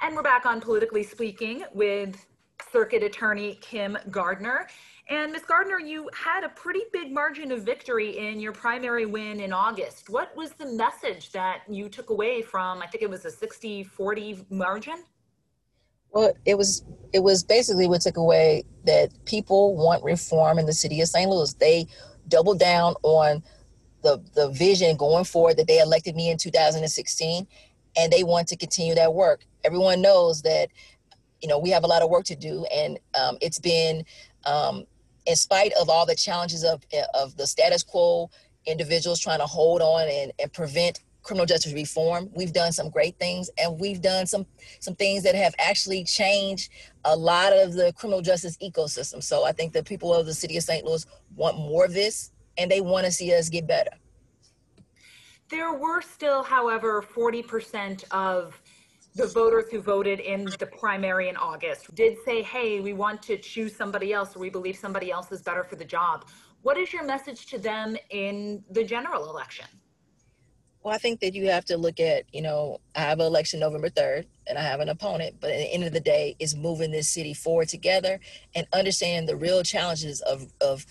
And 0.00 0.14
we're 0.14 0.22
back 0.22 0.46
on 0.46 0.60
Politically 0.60 1.02
Speaking 1.02 1.64
with 1.74 2.26
Circuit 2.72 3.02
Attorney 3.02 3.58
Kim 3.60 3.98
Gardner. 4.10 4.68
And 5.08 5.32
Ms. 5.32 5.42
Gardner, 5.46 5.80
you 5.80 6.08
had 6.14 6.44
a 6.44 6.48
pretty 6.48 6.82
big 6.92 7.12
margin 7.12 7.50
of 7.52 7.64
victory 7.64 8.18
in 8.18 8.40
your 8.40 8.52
primary 8.52 9.04
win 9.04 9.40
in 9.40 9.52
August. 9.52 10.08
What 10.08 10.34
was 10.36 10.52
the 10.52 10.66
message 10.66 11.32
that 11.32 11.62
you 11.68 11.88
took 11.88 12.10
away 12.10 12.40
from, 12.40 12.80
I 12.80 12.86
think 12.86 13.02
it 13.02 13.10
was 13.10 13.24
a 13.24 13.30
60 13.30 13.82
40 13.84 14.46
margin? 14.48 15.02
Well, 16.12 16.32
it 16.44 16.56
was 16.56 16.84
it 17.12 17.22
was 17.22 17.42
basically 17.42 17.88
what 17.88 18.02
took 18.02 18.18
away 18.18 18.64
that 18.84 19.10
people 19.24 19.74
want 19.76 20.04
reform 20.04 20.58
in 20.58 20.66
the 20.66 20.72
city 20.72 21.00
of 21.00 21.08
St. 21.08 21.28
Louis. 21.28 21.54
They 21.54 21.86
doubled 22.28 22.58
down 22.58 22.94
on 23.02 23.42
the 24.02 24.22
the 24.34 24.50
vision 24.50 24.96
going 24.96 25.24
forward 25.24 25.56
that 25.56 25.66
they 25.66 25.78
elected 25.78 26.14
me 26.14 26.30
in 26.30 26.36
2016, 26.36 27.46
and 27.96 28.12
they 28.12 28.24
want 28.24 28.48
to 28.48 28.56
continue 28.56 28.94
that 28.94 29.14
work. 29.14 29.46
Everyone 29.64 30.02
knows 30.02 30.42
that 30.42 30.68
you 31.40 31.48
know 31.48 31.58
we 31.58 31.70
have 31.70 31.82
a 31.82 31.86
lot 31.86 32.02
of 32.02 32.10
work 32.10 32.24
to 32.26 32.36
do, 32.36 32.66
and 32.66 32.98
um, 33.18 33.38
it's 33.40 33.58
been 33.58 34.04
um, 34.44 34.84
in 35.26 35.36
spite 35.36 35.72
of 35.80 35.88
all 35.88 36.06
the 36.06 36.14
challenges 36.14 36.64
of 36.64 36.82
of 37.14 37.36
the 37.36 37.46
status 37.46 37.82
quo, 37.82 38.30
individuals 38.66 39.20
trying 39.20 39.38
to 39.38 39.46
hold 39.46 39.82
on 39.82 40.08
and, 40.08 40.32
and 40.38 40.52
prevent 40.52 41.00
criminal 41.22 41.46
justice 41.46 41.72
reform. 41.72 42.28
We've 42.34 42.52
done 42.52 42.72
some 42.72 42.90
great 42.90 43.18
things, 43.18 43.50
and 43.58 43.78
we've 43.78 44.02
done 44.02 44.26
some 44.26 44.46
some 44.80 44.94
things 44.94 45.22
that 45.22 45.34
have 45.34 45.54
actually 45.58 46.04
changed 46.04 46.70
a 47.04 47.16
lot 47.16 47.52
of 47.52 47.74
the 47.74 47.92
criminal 47.92 48.20
justice 48.20 48.56
ecosystem. 48.58 49.22
So 49.22 49.44
I 49.44 49.52
think 49.52 49.72
the 49.72 49.82
people 49.82 50.12
of 50.14 50.26
the 50.26 50.34
city 50.34 50.56
of 50.56 50.64
St. 50.64 50.84
Louis 50.84 51.06
want 51.36 51.56
more 51.56 51.84
of 51.84 51.92
this, 51.92 52.32
and 52.58 52.70
they 52.70 52.80
want 52.80 53.06
to 53.06 53.12
see 53.12 53.34
us 53.34 53.48
get 53.48 53.66
better. 53.66 53.90
There 55.48 55.74
were 55.74 56.00
still, 56.00 56.42
however, 56.42 57.02
40% 57.02 58.04
of 58.10 58.58
the 59.14 59.26
voters 59.26 59.64
who 59.70 59.80
voted 59.80 60.20
in 60.20 60.46
the 60.58 60.66
primary 60.66 61.28
in 61.28 61.36
August 61.36 61.94
did 61.94 62.16
say, 62.24 62.42
hey, 62.42 62.80
we 62.80 62.92
want 62.94 63.22
to 63.22 63.36
choose 63.36 63.76
somebody 63.76 64.12
else 64.12 64.34
or 64.34 64.38
we 64.38 64.50
believe 64.50 64.76
somebody 64.76 65.10
else 65.10 65.30
is 65.30 65.42
better 65.42 65.64
for 65.64 65.76
the 65.76 65.84
job. 65.84 66.24
What 66.62 66.78
is 66.78 66.92
your 66.92 67.04
message 67.04 67.46
to 67.46 67.58
them 67.58 67.96
in 68.10 68.64
the 68.70 68.84
general 68.84 69.28
election? 69.28 69.66
Well, 70.82 70.94
I 70.94 70.98
think 70.98 71.20
that 71.20 71.34
you 71.34 71.48
have 71.48 71.64
to 71.66 71.76
look 71.76 72.00
at, 72.00 72.24
you 72.32 72.42
know, 72.42 72.80
I 72.96 73.00
have 73.00 73.20
an 73.20 73.26
election 73.26 73.60
November 73.60 73.88
3rd 73.88 74.26
and 74.48 74.58
I 74.58 74.62
have 74.62 74.80
an 74.80 74.88
opponent, 74.88 75.36
but 75.40 75.50
at 75.50 75.58
the 75.58 75.72
end 75.72 75.84
of 75.84 75.92
the 75.92 76.00
day, 76.00 76.34
is 76.40 76.56
moving 76.56 76.90
this 76.90 77.08
city 77.08 77.34
forward 77.34 77.68
together 77.68 78.18
and 78.54 78.66
understanding 78.72 79.26
the 79.26 79.36
real 79.36 79.62
challenges 79.62 80.20
of, 80.22 80.52
of, 80.60 80.86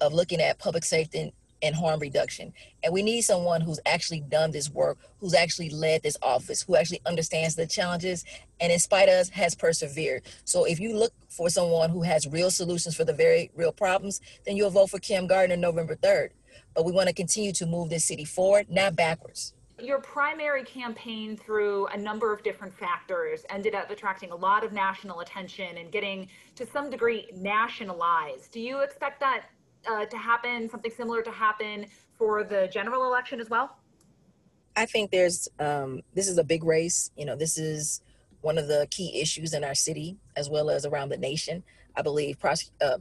of 0.00 0.12
looking 0.12 0.40
at 0.40 0.58
public 0.58 0.82
safety 0.82 1.32
and 1.62 1.74
harm 1.74 2.00
reduction. 2.00 2.52
And 2.82 2.92
we 2.92 3.02
need 3.02 3.22
someone 3.22 3.60
who's 3.60 3.80
actually 3.86 4.20
done 4.20 4.50
this 4.50 4.70
work, 4.70 4.98
who's 5.20 5.34
actually 5.34 5.70
led 5.70 6.02
this 6.02 6.16
office, 6.22 6.62
who 6.62 6.76
actually 6.76 7.00
understands 7.06 7.54
the 7.54 7.66
challenges 7.66 8.24
and 8.60 8.72
in 8.72 8.78
spite 8.78 9.08
of 9.08 9.14
us 9.14 9.28
has 9.30 9.54
persevered. 9.54 10.22
So 10.44 10.64
if 10.64 10.80
you 10.80 10.96
look 10.96 11.12
for 11.28 11.48
someone 11.50 11.90
who 11.90 12.02
has 12.02 12.26
real 12.26 12.50
solutions 12.50 12.96
for 12.96 13.04
the 13.04 13.12
very 13.12 13.50
real 13.54 13.72
problems, 13.72 14.20
then 14.44 14.56
you'll 14.56 14.70
vote 14.70 14.90
for 14.90 14.98
Kim 14.98 15.26
Gardner 15.26 15.56
November 15.56 15.96
3rd 15.96 16.30
but 16.76 16.84
we 16.84 16.92
want 16.92 17.08
to 17.08 17.14
continue 17.14 17.52
to 17.52 17.66
move 17.66 17.88
this 17.88 18.04
city 18.04 18.24
forward, 18.24 18.66
not 18.68 18.94
backwards. 18.94 19.54
Your 19.82 19.98
primary 19.98 20.64
campaign, 20.64 21.36
through 21.36 21.86
a 21.88 21.96
number 21.96 22.32
of 22.32 22.42
different 22.42 22.72
factors, 22.74 23.44
ended 23.50 23.74
up 23.74 23.90
attracting 23.90 24.30
a 24.30 24.36
lot 24.36 24.64
of 24.64 24.72
national 24.72 25.20
attention 25.20 25.76
and 25.78 25.90
getting, 25.92 26.28
to 26.54 26.66
some 26.66 26.88
degree, 26.88 27.28
nationalized. 27.34 28.52
Do 28.52 28.60
you 28.60 28.80
expect 28.80 29.20
that 29.20 29.46
uh, 29.88 30.06
to 30.06 30.16
happen, 30.16 30.68
something 30.68 30.90
similar 30.90 31.22
to 31.22 31.30
happen 31.30 31.86
for 32.16 32.44
the 32.44 32.68
general 32.72 33.04
election 33.04 33.40
as 33.40 33.50
well? 33.50 33.76
I 34.76 34.86
think 34.86 35.10
there's, 35.10 35.48
um, 35.58 36.02
this 36.14 36.28
is 36.28 36.38
a 36.38 36.44
big 36.44 36.64
race. 36.64 37.10
You 37.16 37.24
know, 37.24 37.36
this 37.36 37.56
is 37.56 38.02
one 38.42 38.58
of 38.58 38.68
the 38.68 38.86
key 38.90 39.20
issues 39.20 39.54
in 39.54 39.64
our 39.64 39.74
city 39.74 40.16
as 40.36 40.50
well 40.50 40.70
as 40.70 40.84
around 40.84 41.08
the 41.08 41.16
nation. 41.16 41.62
I 41.96 42.02
believe 42.02 42.38
prosec- 42.38 42.70
uh, 42.80 42.98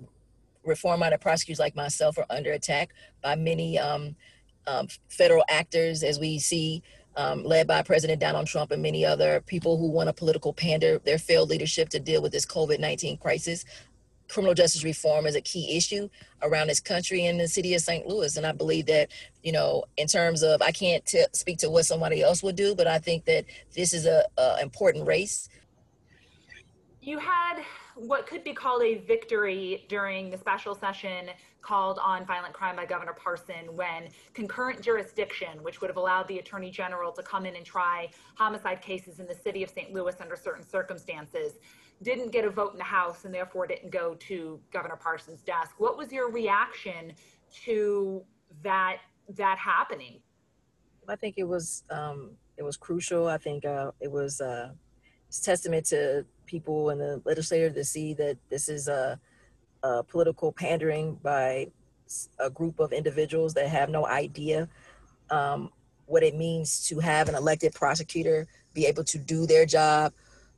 reform-minded 0.63 1.21
prosecutors 1.21 1.59
like 1.59 1.75
myself 1.75 2.17
are 2.17 2.25
under 2.29 2.51
attack 2.51 2.93
by 3.21 3.35
many 3.35 3.77
um, 3.77 4.15
um, 4.67 4.87
federal 5.09 5.43
actors, 5.49 6.03
as 6.03 6.19
we 6.19 6.39
see, 6.39 6.81
um, 7.17 7.43
led 7.43 7.67
by 7.67 7.81
President 7.81 8.19
Donald 8.19 8.47
Trump 8.47 8.71
and 8.71 8.81
many 8.81 9.05
other 9.05 9.41
people 9.41 9.77
who 9.77 9.89
want 9.89 10.09
a 10.09 10.13
political 10.13 10.53
pander 10.53 10.99
their 10.99 11.17
failed 11.17 11.49
leadership 11.49 11.89
to 11.89 11.99
deal 11.99 12.21
with 12.21 12.31
this 12.31 12.45
COVID-19 12.45 13.19
crisis. 13.19 13.63
Criminal 14.27 14.53
justice 14.53 14.83
reform 14.83 15.25
is 15.25 15.35
a 15.35 15.41
key 15.41 15.77
issue 15.77 16.09
around 16.41 16.67
this 16.67 16.79
country 16.79 17.25
and 17.25 17.39
the 17.39 17.47
city 17.47 17.73
of 17.75 17.81
St. 17.81 18.07
Louis. 18.07 18.37
And 18.37 18.45
I 18.45 18.51
believe 18.51 18.87
that, 18.87 19.11
you 19.43 19.51
know, 19.51 19.83
in 19.97 20.07
terms 20.07 20.43
of, 20.43 20.61
I 20.61 20.71
can't 20.71 21.05
t- 21.05 21.25
speak 21.33 21.59
to 21.59 21.69
what 21.69 21.85
somebody 21.85 22.21
else 22.21 22.41
would 22.43 22.55
do, 22.55 22.75
but 22.75 22.87
I 22.87 22.97
think 22.97 23.25
that 23.25 23.45
this 23.75 23.93
is 23.93 24.05
a, 24.05 24.25
a 24.37 24.57
important 24.61 25.07
race. 25.07 25.49
You 27.01 27.19
had 27.19 27.61
what 27.95 28.27
could 28.27 28.43
be 28.43 28.53
called 28.53 28.83
a 28.83 28.95
victory 28.95 29.85
during 29.87 30.29
the 30.29 30.37
special 30.37 30.75
session 30.75 31.29
called 31.65 31.99
on 32.01 32.25
violent 32.25 32.53
crime 32.53 32.75
by 32.75 32.85
Governor 32.85 33.13
Parson 33.13 33.75
when 33.75 34.09
concurrent 34.33 34.81
jurisdiction, 34.81 35.63
which 35.63 35.81
would 35.81 35.89
have 35.89 35.97
allowed 35.97 36.27
the 36.27 36.37
Attorney 36.37 36.69
General 36.69 37.11
to 37.11 37.23
come 37.23 37.45
in 37.45 37.55
and 37.55 37.65
try 37.65 38.07
homicide 38.35 38.81
cases 38.81 39.19
in 39.19 39.25
the 39.25 39.33
city 39.33 39.63
of 39.63 39.69
St. 39.69 39.91
Louis 39.91 40.15
under 40.21 40.35
certain 40.35 40.63
circumstances, 40.63 41.53
didn't 42.03 42.31
get 42.31 42.45
a 42.45 42.49
vote 42.49 42.73
in 42.73 42.77
the 42.77 42.83
House 42.83 43.25
and 43.25 43.33
therefore 43.33 43.65
didn't 43.65 43.89
go 43.89 44.15
to 44.15 44.59
Governor 44.71 44.97
Parson's 44.97 45.41
desk. 45.41 45.75
What 45.79 45.97
was 45.97 46.11
your 46.11 46.29
reaction 46.31 47.13
to 47.63 48.23
that 48.61 48.97
that 49.29 49.57
happening? 49.57 50.19
I 51.07 51.15
think 51.15 51.35
it 51.37 51.47
was 51.47 51.83
um, 51.89 52.31
it 52.57 52.63
was 52.63 52.77
crucial. 52.77 53.27
I 53.27 53.37
think 53.37 53.65
uh, 53.65 53.91
it 53.99 54.11
was 54.11 54.39
uh, 54.41 54.71
testament 55.43 55.85
to 55.87 56.25
people 56.45 56.91
in 56.91 56.99
the 56.99 57.21
legislature 57.25 57.71
to 57.71 57.83
see 57.83 58.13
that 58.13 58.37
this 58.49 58.69
is 58.69 58.87
a, 58.87 59.19
a 59.85 60.03
political 60.03 60.51
pandering 60.51 61.13
by 61.21 61.67
a 62.39 62.49
group 62.49 62.79
of 62.79 62.91
individuals 62.91 63.53
that 63.53 63.67
have 63.67 63.87
no 63.89 64.07
idea 64.07 64.67
um, 65.29 65.69
what 66.07 66.23
it 66.23 66.35
means 66.35 66.87
to 66.87 66.99
have 66.99 67.29
an 67.29 67.35
elected 67.35 67.71
prosecutor 67.73 68.47
be 68.73 68.87
able 68.87 69.03
to 69.03 69.19
do 69.19 69.45
their 69.45 69.65
job 69.65 70.11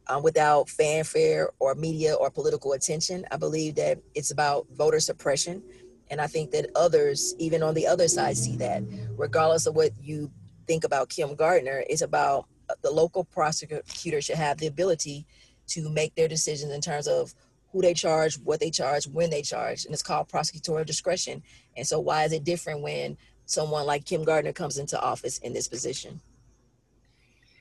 um, 0.08 0.24
without 0.24 0.70
fanfare 0.70 1.50
or 1.60 1.76
media 1.76 2.14
or 2.14 2.32
political 2.32 2.72
attention. 2.72 3.26
I 3.30 3.36
believe 3.36 3.76
that 3.76 4.00
it's 4.16 4.32
about 4.32 4.66
voter 4.72 5.02
suppression. 5.02 5.62
And 6.10 6.22
I 6.22 6.28
think 6.28 6.52
that 6.52 6.70
others, 6.74 7.36
even 7.38 7.62
on 7.62 7.74
the 7.74 7.86
other 7.86 8.08
side, 8.08 8.38
see 8.38 8.56
that. 8.58 8.82
Regardless 9.18 9.68
of 9.68 9.76
what 9.76 9.92
you 10.02 10.32
think 10.68 10.86
about 10.86 11.10
Kim 11.10 11.36
Gardner, 11.36 11.84
it's 11.90 12.02
about 12.02 12.46
uh, 12.70 12.76
the 12.82 12.92
local 12.92 13.26
prosecutor 13.26 14.22
should 14.22 14.38
have 14.38 14.58
the 14.58 14.68
ability 14.68 15.26
to 15.68 15.90
make 15.90 16.16
their 16.16 16.30
decisions 16.30 16.72
in 16.72 16.80
terms 16.80 17.08
of 17.08 17.36
who 17.72 17.82
they 17.82 17.94
charge, 17.94 18.36
what 18.40 18.60
they 18.60 18.72
charge, 18.72 19.08
when 19.08 19.30
they 19.30 19.42
charge, 19.42 19.86
and 19.86 19.94
it's 19.94 20.04
called 20.04 20.30
prosecutorial 20.30 20.86
discretion. 20.86 21.44
And 21.76 21.86
so, 21.86 22.00
why 22.00 22.24
is 22.24 22.34
it 22.34 22.44
different 22.44 22.82
when 22.82 23.18
someone 23.46 23.86
like 23.86 24.06
Kim 24.06 24.24
Gardner 24.24 24.54
comes 24.54 24.78
into 24.78 25.00
office 25.00 25.38
in 25.40 25.54
this 25.54 25.68
position? 25.68 26.22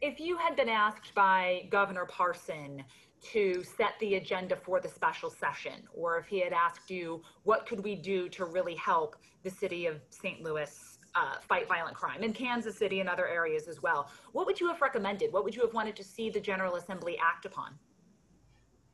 If 0.02 0.20
you 0.20 0.36
had 0.36 0.56
been 0.56 0.68
asked 0.68 1.14
by 1.14 1.66
Governor 1.70 2.04
Parson 2.04 2.84
to 3.32 3.64
set 3.64 3.94
the 3.98 4.16
agenda 4.16 4.56
for 4.56 4.80
the 4.80 4.88
special 4.88 5.30
session, 5.30 5.82
or 5.94 6.18
if 6.18 6.26
he 6.26 6.40
had 6.40 6.52
asked 6.52 6.90
you, 6.90 7.22
what 7.44 7.66
could 7.66 7.82
we 7.82 7.94
do 7.94 8.28
to 8.28 8.44
really 8.44 8.74
help 8.74 9.16
the 9.42 9.50
city 9.50 9.86
of 9.86 10.00
St. 10.10 10.42
Louis 10.42 10.96
uh, 11.16 11.36
fight 11.40 11.66
violent 11.66 11.96
crime 11.96 12.22
in 12.22 12.32
Kansas 12.32 12.76
City 12.76 13.00
and 13.00 13.08
other 13.08 13.26
areas 13.26 13.68
as 13.68 13.82
well, 13.82 14.10
what 14.32 14.46
would 14.46 14.60
you 14.60 14.68
have 14.68 14.80
recommended? 14.80 15.32
What 15.32 15.44
would 15.44 15.56
you 15.56 15.62
have 15.62 15.72
wanted 15.72 15.96
to 15.96 16.04
see 16.04 16.30
the 16.30 16.40
General 16.40 16.76
Assembly 16.76 17.16
act 17.18 17.46
upon? 17.46 17.72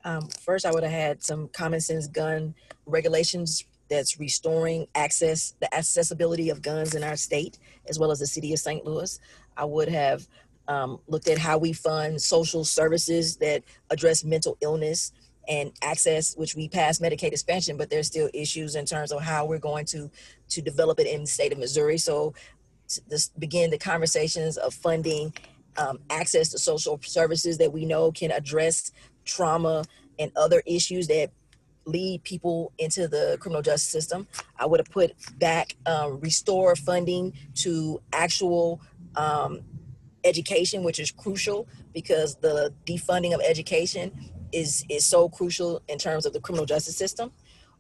Um, 0.05 0.29
first, 0.41 0.67
I 0.67 0.73
would 0.73 0.83
have 0.83 0.93
had 0.93 1.23
some 1.23 1.49
common 1.49 1.81
sense 1.81 2.07
gun 2.07 2.55
regulations 2.87 3.65
that's 3.89 4.19
restoring 4.19 4.87
access, 4.95 5.55
the 5.61 5.73
accessibility 5.75 6.49
of 6.51 6.63
guns 6.63 6.95
in 6.95 7.05
our 7.05 7.17
state, 7.17 7.59
as 7.89 7.99
well 7.99 8.11
as 8.11 8.21
the 8.21 8.27
city 8.27 8.53
of 8.53 8.59
St. 8.59 8.85
Louis. 8.85 9.19
I 9.57 9.65
would 9.65 9.89
have 9.89 10.27
um, 10.67 10.99
looked 11.09 11.29
at 11.29 11.39
how 11.39 11.59
we 11.59 11.73
fund 11.73 12.21
social 12.21 12.65
services 12.65 13.37
that 13.37 13.63
address 13.91 14.25
mental 14.25 14.57
illness 14.61 15.13
and 15.49 15.73
access, 15.83 16.35
which 16.37 16.55
we 16.55 16.69
passed 16.69 17.03
Medicaid 17.03 17.33
expansion, 17.33 17.77
but 17.77 17.91
there's 17.91 18.07
still 18.07 18.31
issues 18.33 18.77
in 18.77 18.87
terms 18.87 19.13
of 19.13 19.21
how 19.21 19.45
we're 19.45 19.59
going 19.59 19.85
to 19.87 20.11
to 20.49 20.63
develop 20.63 21.01
it 21.01 21.07
in 21.07 21.23
the 21.23 21.27
state 21.27 21.53
of 21.53 21.59
Missouri. 21.59 21.99
So, 21.99 22.35
to 22.89 23.31
begin 23.39 23.71
the 23.71 23.79
conversations 23.79 24.57
of 24.57 24.75
funding 24.75 25.33
um, 25.77 25.99
access 26.11 26.51
to 26.51 26.59
social 26.59 27.01
services 27.03 27.59
that 27.59 27.73
we 27.73 27.85
know 27.85 28.13
can 28.13 28.31
address 28.31 28.93
trauma 29.25 29.85
and 30.19 30.33
other 30.37 30.63
issues 30.67 31.07
that 31.09 31.31
lead 31.85 32.23
people 32.23 32.73
into 32.79 33.09
the 33.09 33.37
criminal 33.41 33.63
justice 33.63 33.91
system. 33.91 34.27
I 34.59 34.67
would 34.67 34.81
have 34.81 34.91
put 34.91 35.13
back 35.39 35.77
um, 35.87 36.21
restore 36.21 36.77
funding 36.77 37.33
to 37.57 38.01
actual 38.13 38.81
um, 39.17 39.61
education, 40.25 40.85
which 40.85 41.01
is 41.01 41.11
crucial 41.11 41.67
because 41.93 42.37
the 42.37 42.73
defunding 42.87 43.35
of 43.35 43.41
education 43.41 44.13
is 44.53 44.85
is 44.89 45.07
so 45.07 45.29
crucial 45.29 45.83
in 45.89 45.99
terms 45.99 46.27
of 46.27 46.33
the 46.33 46.41
criminal 46.41 46.67
justice 46.67 46.97
system. 46.97 47.33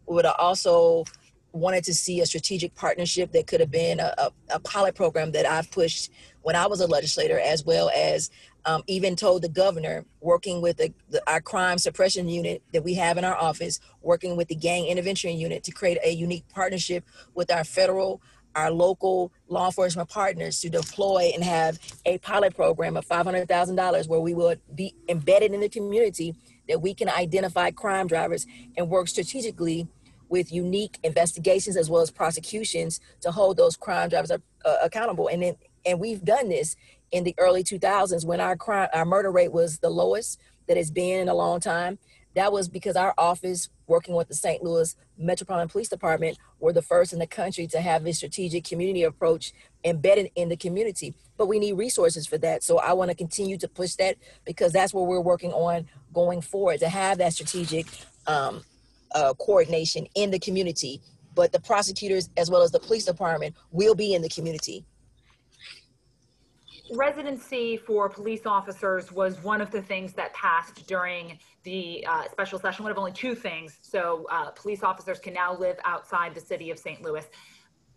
We 0.06 0.16
would 0.16 0.24
have 0.24 0.36
also 0.38 1.04
wanted 1.52 1.84
to 1.84 1.94
see 1.94 2.20
a 2.20 2.26
strategic 2.26 2.74
partnership 2.74 3.32
that 3.32 3.46
could 3.46 3.60
have 3.60 3.70
been 3.70 4.00
a, 4.00 4.14
a, 4.18 4.30
a 4.50 4.60
pilot 4.60 4.94
program 4.94 5.32
that 5.32 5.46
I've 5.46 5.70
pushed 5.70 6.10
when 6.42 6.56
I 6.56 6.66
was 6.66 6.80
a 6.80 6.86
legislator, 6.86 7.38
as 7.38 7.64
well 7.64 7.90
as 7.94 8.30
um, 8.64 8.82
even 8.86 9.16
told 9.16 9.42
the 9.42 9.48
governor, 9.48 10.04
working 10.20 10.60
with 10.60 10.76
the, 10.76 10.92
the, 11.10 11.22
our 11.30 11.40
crime 11.40 11.78
suppression 11.78 12.28
unit 12.28 12.62
that 12.72 12.84
we 12.84 12.94
have 12.94 13.18
in 13.18 13.24
our 13.24 13.36
office, 13.36 13.80
working 14.02 14.36
with 14.36 14.48
the 14.48 14.54
gang 14.54 14.86
intervention 14.86 15.36
unit 15.36 15.64
to 15.64 15.72
create 15.72 15.98
a 16.04 16.10
unique 16.10 16.44
partnership 16.48 17.04
with 17.34 17.50
our 17.52 17.64
federal, 17.64 18.20
our 18.54 18.70
local 18.70 19.32
law 19.48 19.66
enforcement 19.66 20.08
partners 20.08 20.60
to 20.60 20.70
deploy 20.70 21.32
and 21.34 21.42
have 21.42 21.78
a 22.06 22.18
pilot 22.18 22.54
program 22.54 22.96
of 22.96 23.06
$500,000 23.06 24.08
where 24.08 24.20
we 24.20 24.34
would 24.34 24.60
be 24.74 24.94
embedded 25.08 25.52
in 25.52 25.60
the 25.60 25.68
community 25.68 26.34
that 26.68 26.80
we 26.80 26.94
can 26.94 27.08
identify 27.08 27.70
crime 27.70 28.06
drivers 28.06 28.46
and 28.76 28.88
work 28.88 29.08
strategically 29.08 29.88
with 30.32 30.50
unique 30.50 30.98
investigations 31.04 31.76
as 31.76 31.90
well 31.90 32.00
as 32.00 32.10
prosecutions 32.10 33.00
to 33.20 33.30
hold 33.30 33.58
those 33.58 33.76
crime 33.76 34.08
drivers 34.08 34.30
uh, 34.30 34.38
accountable. 34.82 35.28
And 35.28 35.42
then, 35.42 35.56
and 35.84 36.00
we've 36.00 36.24
done 36.24 36.48
this 36.48 36.74
in 37.12 37.22
the 37.22 37.34
early 37.36 37.62
2000s 37.62 38.24
when 38.24 38.40
our 38.40 38.56
crime, 38.56 38.88
our 38.94 39.04
murder 39.04 39.30
rate 39.30 39.52
was 39.52 39.78
the 39.78 39.90
lowest 39.90 40.40
that 40.66 40.78
it's 40.78 40.90
been 40.90 41.20
in 41.20 41.28
a 41.28 41.34
long 41.34 41.60
time. 41.60 41.98
That 42.34 42.50
was 42.50 42.66
because 42.66 42.96
our 42.96 43.12
office 43.18 43.68
working 43.86 44.14
with 44.14 44.28
the 44.28 44.34
St. 44.34 44.62
Louis 44.62 44.96
Metropolitan 45.18 45.68
Police 45.68 45.90
Department, 45.90 46.38
we're 46.60 46.72
the 46.72 46.80
first 46.80 47.12
in 47.12 47.18
the 47.18 47.26
country 47.26 47.66
to 47.66 47.82
have 47.82 48.06
a 48.06 48.14
strategic 48.14 48.64
community 48.64 49.02
approach 49.02 49.52
embedded 49.84 50.30
in 50.34 50.48
the 50.48 50.56
community. 50.56 51.14
But 51.36 51.46
we 51.46 51.58
need 51.58 51.74
resources 51.74 52.26
for 52.26 52.38
that. 52.38 52.62
So 52.62 52.78
I 52.78 52.94
want 52.94 53.10
to 53.10 53.14
continue 53.14 53.58
to 53.58 53.68
push 53.68 53.96
that 53.96 54.16
because 54.46 54.72
that's 54.72 54.94
what 54.94 55.06
we're 55.06 55.20
working 55.20 55.52
on 55.52 55.88
going 56.14 56.40
forward 56.40 56.80
to 56.80 56.88
have 56.88 57.18
that 57.18 57.34
strategic 57.34 57.86
um, 58.26 58.62
uh, 59.14 59.34
coordination 59.34 60.06
in 60.14 60.30
the 60.30 60.38
community. 60.38 61.00
But 61.34 61.52
the 61.52 61.60
prosecutors, 61.60 62.28
as 62.36 62.50
well 62.50 62.62
as 62.62 62.70
the 62.70 62.80
police 62.80 63.06
department, 63.06 63.56
will 63.70 63.94
be 63.94 64.14
in 64.14 64.22
the 64.22 64.28
community 64.28 64.84
residency 66.92 67.76
for 67.76 68.08
police 68.08 68.46
officers 68.46 69.10
was 69.12 69.42
one 69.42 69.60
of 69.60 69.70
the 69.70 69.82
things 69.82 70.12
that 70.14 70.32
passed 70.34 70.86
during 70.86 71.38
the 71.64 72.04
uh, 72.08 72.24
special 72.30 72.58
session, 72.58 72.82
one 72.82 72.92
of 72.92 72.98
only 72.98 73.12
two 73.12 73.34
things. 73.34 73.78
So 73.82 74.26
uh, 74.30 74.50
police 74.50 74.82
officers 74.82 75.18
can 75.18 75.34
now 75.34 75.56
live 75.56 75.76
outside 75.84 76.34
the 76.34 76.40
city 76.40 76.70
of 76.70 76.78
St. 76.78 77.02
Louis. 77.02 77.24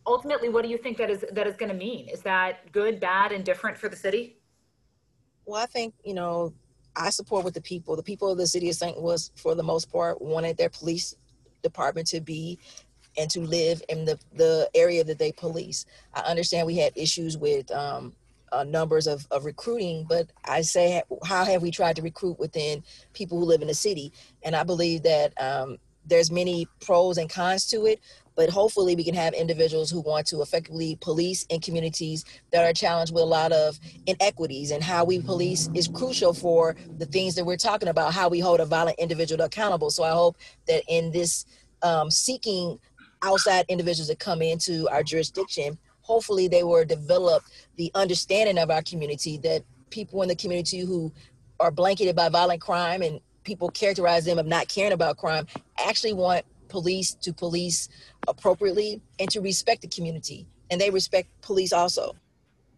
Ultimately, 0.07 0.49
what 0.49 0.63
do 0.63 0.69
you 0.69 0.77
think 0.77 0.97
that 0.97 1.09
is 1.09 1.25
that 1.31 1.47
is 1.47 1.55
going 1.55 1.71
to 1.71 1.77
mean? 1.77 2.07
Is 2.09 2.21
that 2.21 2.71
good, 2.71 2.99
bad, 2.99 3.31
and 3.31 3.43
different 3.43 3.77
for 3.77 3.89
the 3.89 3.95
city? 3.95 4.37
Well, 5.45 5.61
I 5.61 5.65
think 5.65 5.95
you 6.03 6.13
know 6.13 6.53
I 6.95 7.09
support 7.09 7.45
with 7.45 7.53
the 7.53 7.61
people. 7.61 7.95
The 7.95 8.03
people 8.03 8.31
of 8.31 8.37
the 8.37 8.47
city 8.47 8.69
of 8.69 8.75
St. 8.75 8.97
Louis, 8.97 9.31
for 9.35 9.55
the 9.55 9.63
most 9.63 9.91
part, 9.91 10.21
wanted 10.21 10.57
their 10.57 10.69
police 10.69 11.15
department 11.61 12.07
to 12.07 12.21
be 12.21 12.59
and 13.17 13.29
to 13.31 13.41
live 13.41 13.81
in 13.89 14.05
the 14.05 14.19
the 14.35 14.69
area 14.75 15.03
that 15.03 15.19
they 15.19 15.31
police. 15.31 15.85
I 16.13 16.21
understand 16.21 16.67
we 16.67 16.77
had 16.77 16.93
issues 16.95 17.37
with 17.37 17.71
um, 17.71 18.13
uh, 18.51 18.63
numbers 18.63 19.07
of, 19.07 19.27
of 19.31 19.45
recruiting, 19.45 20.05
but 20.07 20.29
I 20.45 20.61
say, 20.61 21.01
how 21.25 21.43
have 21.45 21.61
we 21.61 21.71
tried 21.71 21.95
to 21.97 22.01
recruit 22.01 22.39
within 22.39 22.83
people 23.13 23.39
who 23.39 23.45
live 23.45 23.61
in 23.61 23.67
the 23.67 23.73
city? 23.73 24.11
And 24.43 24.55
I 24.55 24.63
believe 24.63 25.03
that 25.03 25.33
um, 25.41 25.77
there's 26.05 26.31
many 26.31 26.67
pros 26.81 27.17
and 27.17 27.29
cons 27.29 27.65
to 27.67 27.85
it, 27.85 27.99
but 28.35 28.49
hopefully 28.49 28.95
we 28.95 29.03
can 29.03 29.15
have 29.15 29.33
individuals 29.33 29.89
who 29.89 30.01
want 30.01 30.27
to 30.27 30.41
effectively 30.41 30.97
police 31.01 31.45
in 31.49 31.61
communities 31.61 32.25
that 32.51 32.65
are 32.65 32.73
challenged 32.73 33.13
with 33.13 33.23
a 33.23 33.25
lot 33.25 33.51
of 33.51 33.79
inequities 34.05 34.71
and 34.71 34.83
how 34.83 35.05
we 35.05 35.21
police 35.21 35.69
is 35.73 35.87
crucial 35.87 36.33
for 36.33 36.75
the 36.97 37.05
things 37.05 37.35
that 37.35 37.45
we're 37.45 37.55
talking 37.57 37.87
about, 37.87 38.13
how 38.13 38.27
we 38.27 38.39
hold 38.39 38.59
a 38.59 38.65
violent 38.65 38.99
individual 38.99 39.43
accountable. 39.43 39.89
So 39.89 40.03
I 40.03 40.11
hope 40.11 40.37
that 40.67 40.83
in 40.87 41.11
this 41.11 41.45
um, 41.81 42.11
seeking 42.11 42.79
outside 43.21 43.65
individuals 43.69 44.09
that 44.09 44.19
come 44.19 44.41
into 44.41 44.87
our 44.89 45.03
jurisdiction, 45.03 45.77
hopefully 46.01 46.47
they 46.47 46.63
will 46.63 46.85
develop 46.85 47.43
the 47.77 47.91
understanding 47.95 48.57
of 48.57 48.69
our 48.69 48.81
community 48.81 49.37
that 49.39 49.63
people 49.89 50.21
in 50.21 50.27
the 50.27 50.35
community 50.35 50.79
who 50.79 51.11
are 51.59 51.71
blanketed 51.71 52.15
by 52.15 52.29
violent 52.29 52.61
crime 52.61 53.01
and 53.01 53.19
people 53.45 53.69
characterize 53.69 54.25
them 54.25 54.37
of 54.37 54.45
not 54.45 54.67
caring 54.67 54.91
about 54.91 55.17
crime 55.17 55.47
actually 55.77 56.13
want 56.13 56.43
police 56.67 57.13
to 57.13 57.31
police 57.31 57.87
appropriately 58.27 59.01
and 59.19 59.29
to 59.29 59.39
respect 59.39 59.81
the 59.81 59.87
community 59.87 60.45
and 60.69 60.81
they 60.81 60.89
respect 60.89 61.29
police 61.41 61.71
also 61.71 62.15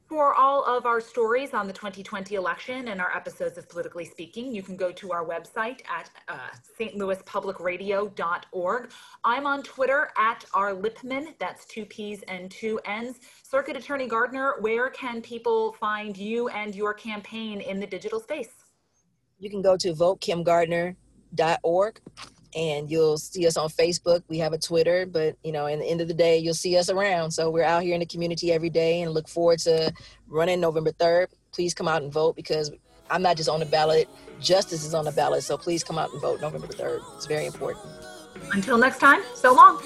for 0.08 0.34
all 0.36 0.63
of 0.63 0.86
our 0.86 1.01
stories 1.01 1.53
on 1.53 1.67
the 1.67 1.73
2020 1.73 2.36
election 2.36 2.88
and 2.88 3.01
our 3.01 3.13
episodes 3.13 3.58
of 3.58 3.67
Politically 3.67 4.06
Speaking, 4.06 4.56
you 4.56 4.63
can 4.63 4.77
go 4.77 4.93
to 4.93 5.12
our 5.12 5.25
website 5.25 5.82
at 5.89 6.10
uh, 6.30 6.38
stlouispublicradio.org. 6.80 8.91
I'm 9.25 9.45
on 9.45 9.63
Twitter 9.63 10.12
at 10.17 10.45
rlippmann, 10.53 11.38
that's 11.39 11.65
two 11.65 11.84
P's 11.86 12.23
and 12.30 12.49
two 12.49 12.80
N's. 12.86 13.19
Circuit 13.43 13.75
Attorney 13.75 14.08
Gardner, 14.08 14.53
where 14.62 14.89
can 14.89 15.21
people 15.21 15.73
find 15.73 16.15
you 16.15 16.47
and 16.49 16.73
your 16.73 16.93
campaign 16.93 17.60
in 17.60 17.82
the 17.82 17.88
digital 17.88 18.21
space? 18.21 18.66
You 19.39 19.50
can 19.50 19.62
go 19.62 19.78
to 19.78 19.93
votekimgardner.org 19.93 22.02
and 22.56 22.89
you'll 22.89 23.17
see 23.17 23.45
us 23.45 23.58
on 23.58 23.67
Facebook. 23.69 24.23
We 24.28 24.39
have 24.39 24.54
a 24.54 24.58
Twitter, 24.58 25.06
but 25.06 25.36
you 25.43 25.52
know, 25.52 25.67
in 25.67 25.78
the 25.80 25.86
end 25.86 26.02
of 26.02 26.08
the 26.08 26.13
day, 26.13 26.39
you'll 26.39 26.56
see 26.56 26.76
us 26.78 26.89
around. 26.89 27.32
So 27.32 27.52
we're 27.52 27.63
out 27.63 27.84
here 27.84 27.93
in 27.93 28.00
the 28.00 28.08
community 28.08 28.52
every 28.52 28.71
day 28.71 29.02
and 29.02 29.12
look 29.12 29.28
forward 29.28 29.60
to 29.60 29.93
running 30.28 30.60
November 30.60 30.91
3rd. 30.91 31.28
Please 31.52 31.76
come 31.76 31.88
out 31.88 32.02
and 32.02 32.12
vote 32.12 32.36
because 32.36 32.71
I'm 33.12 33.21
not 33.21 33.38
just 33.38 33.50
on 33.50 33.60
the 33.60 33.67
ballot, 33.67 34.10
justice 34.39 34.84
is 34.84 34.93
on 34.93 35.06
the 35.06 35.12
ballot. 35.12 35.43
So 35.43 35.58
please 35.58 35.84
come 35.84 36.00
out 36.00 36.12
and 36.12 36.21
vote 36.21 36.41
November 36.41 36.67
3rd. 36.67 37.02
It's 37.15 37.28
very 37.28 37.45
important. 37.45 37.86
Until 38.54 38.78
next 38.78 39.00
time, 39.00 39.21
so 39.36 39.54
long. 39.54 39.82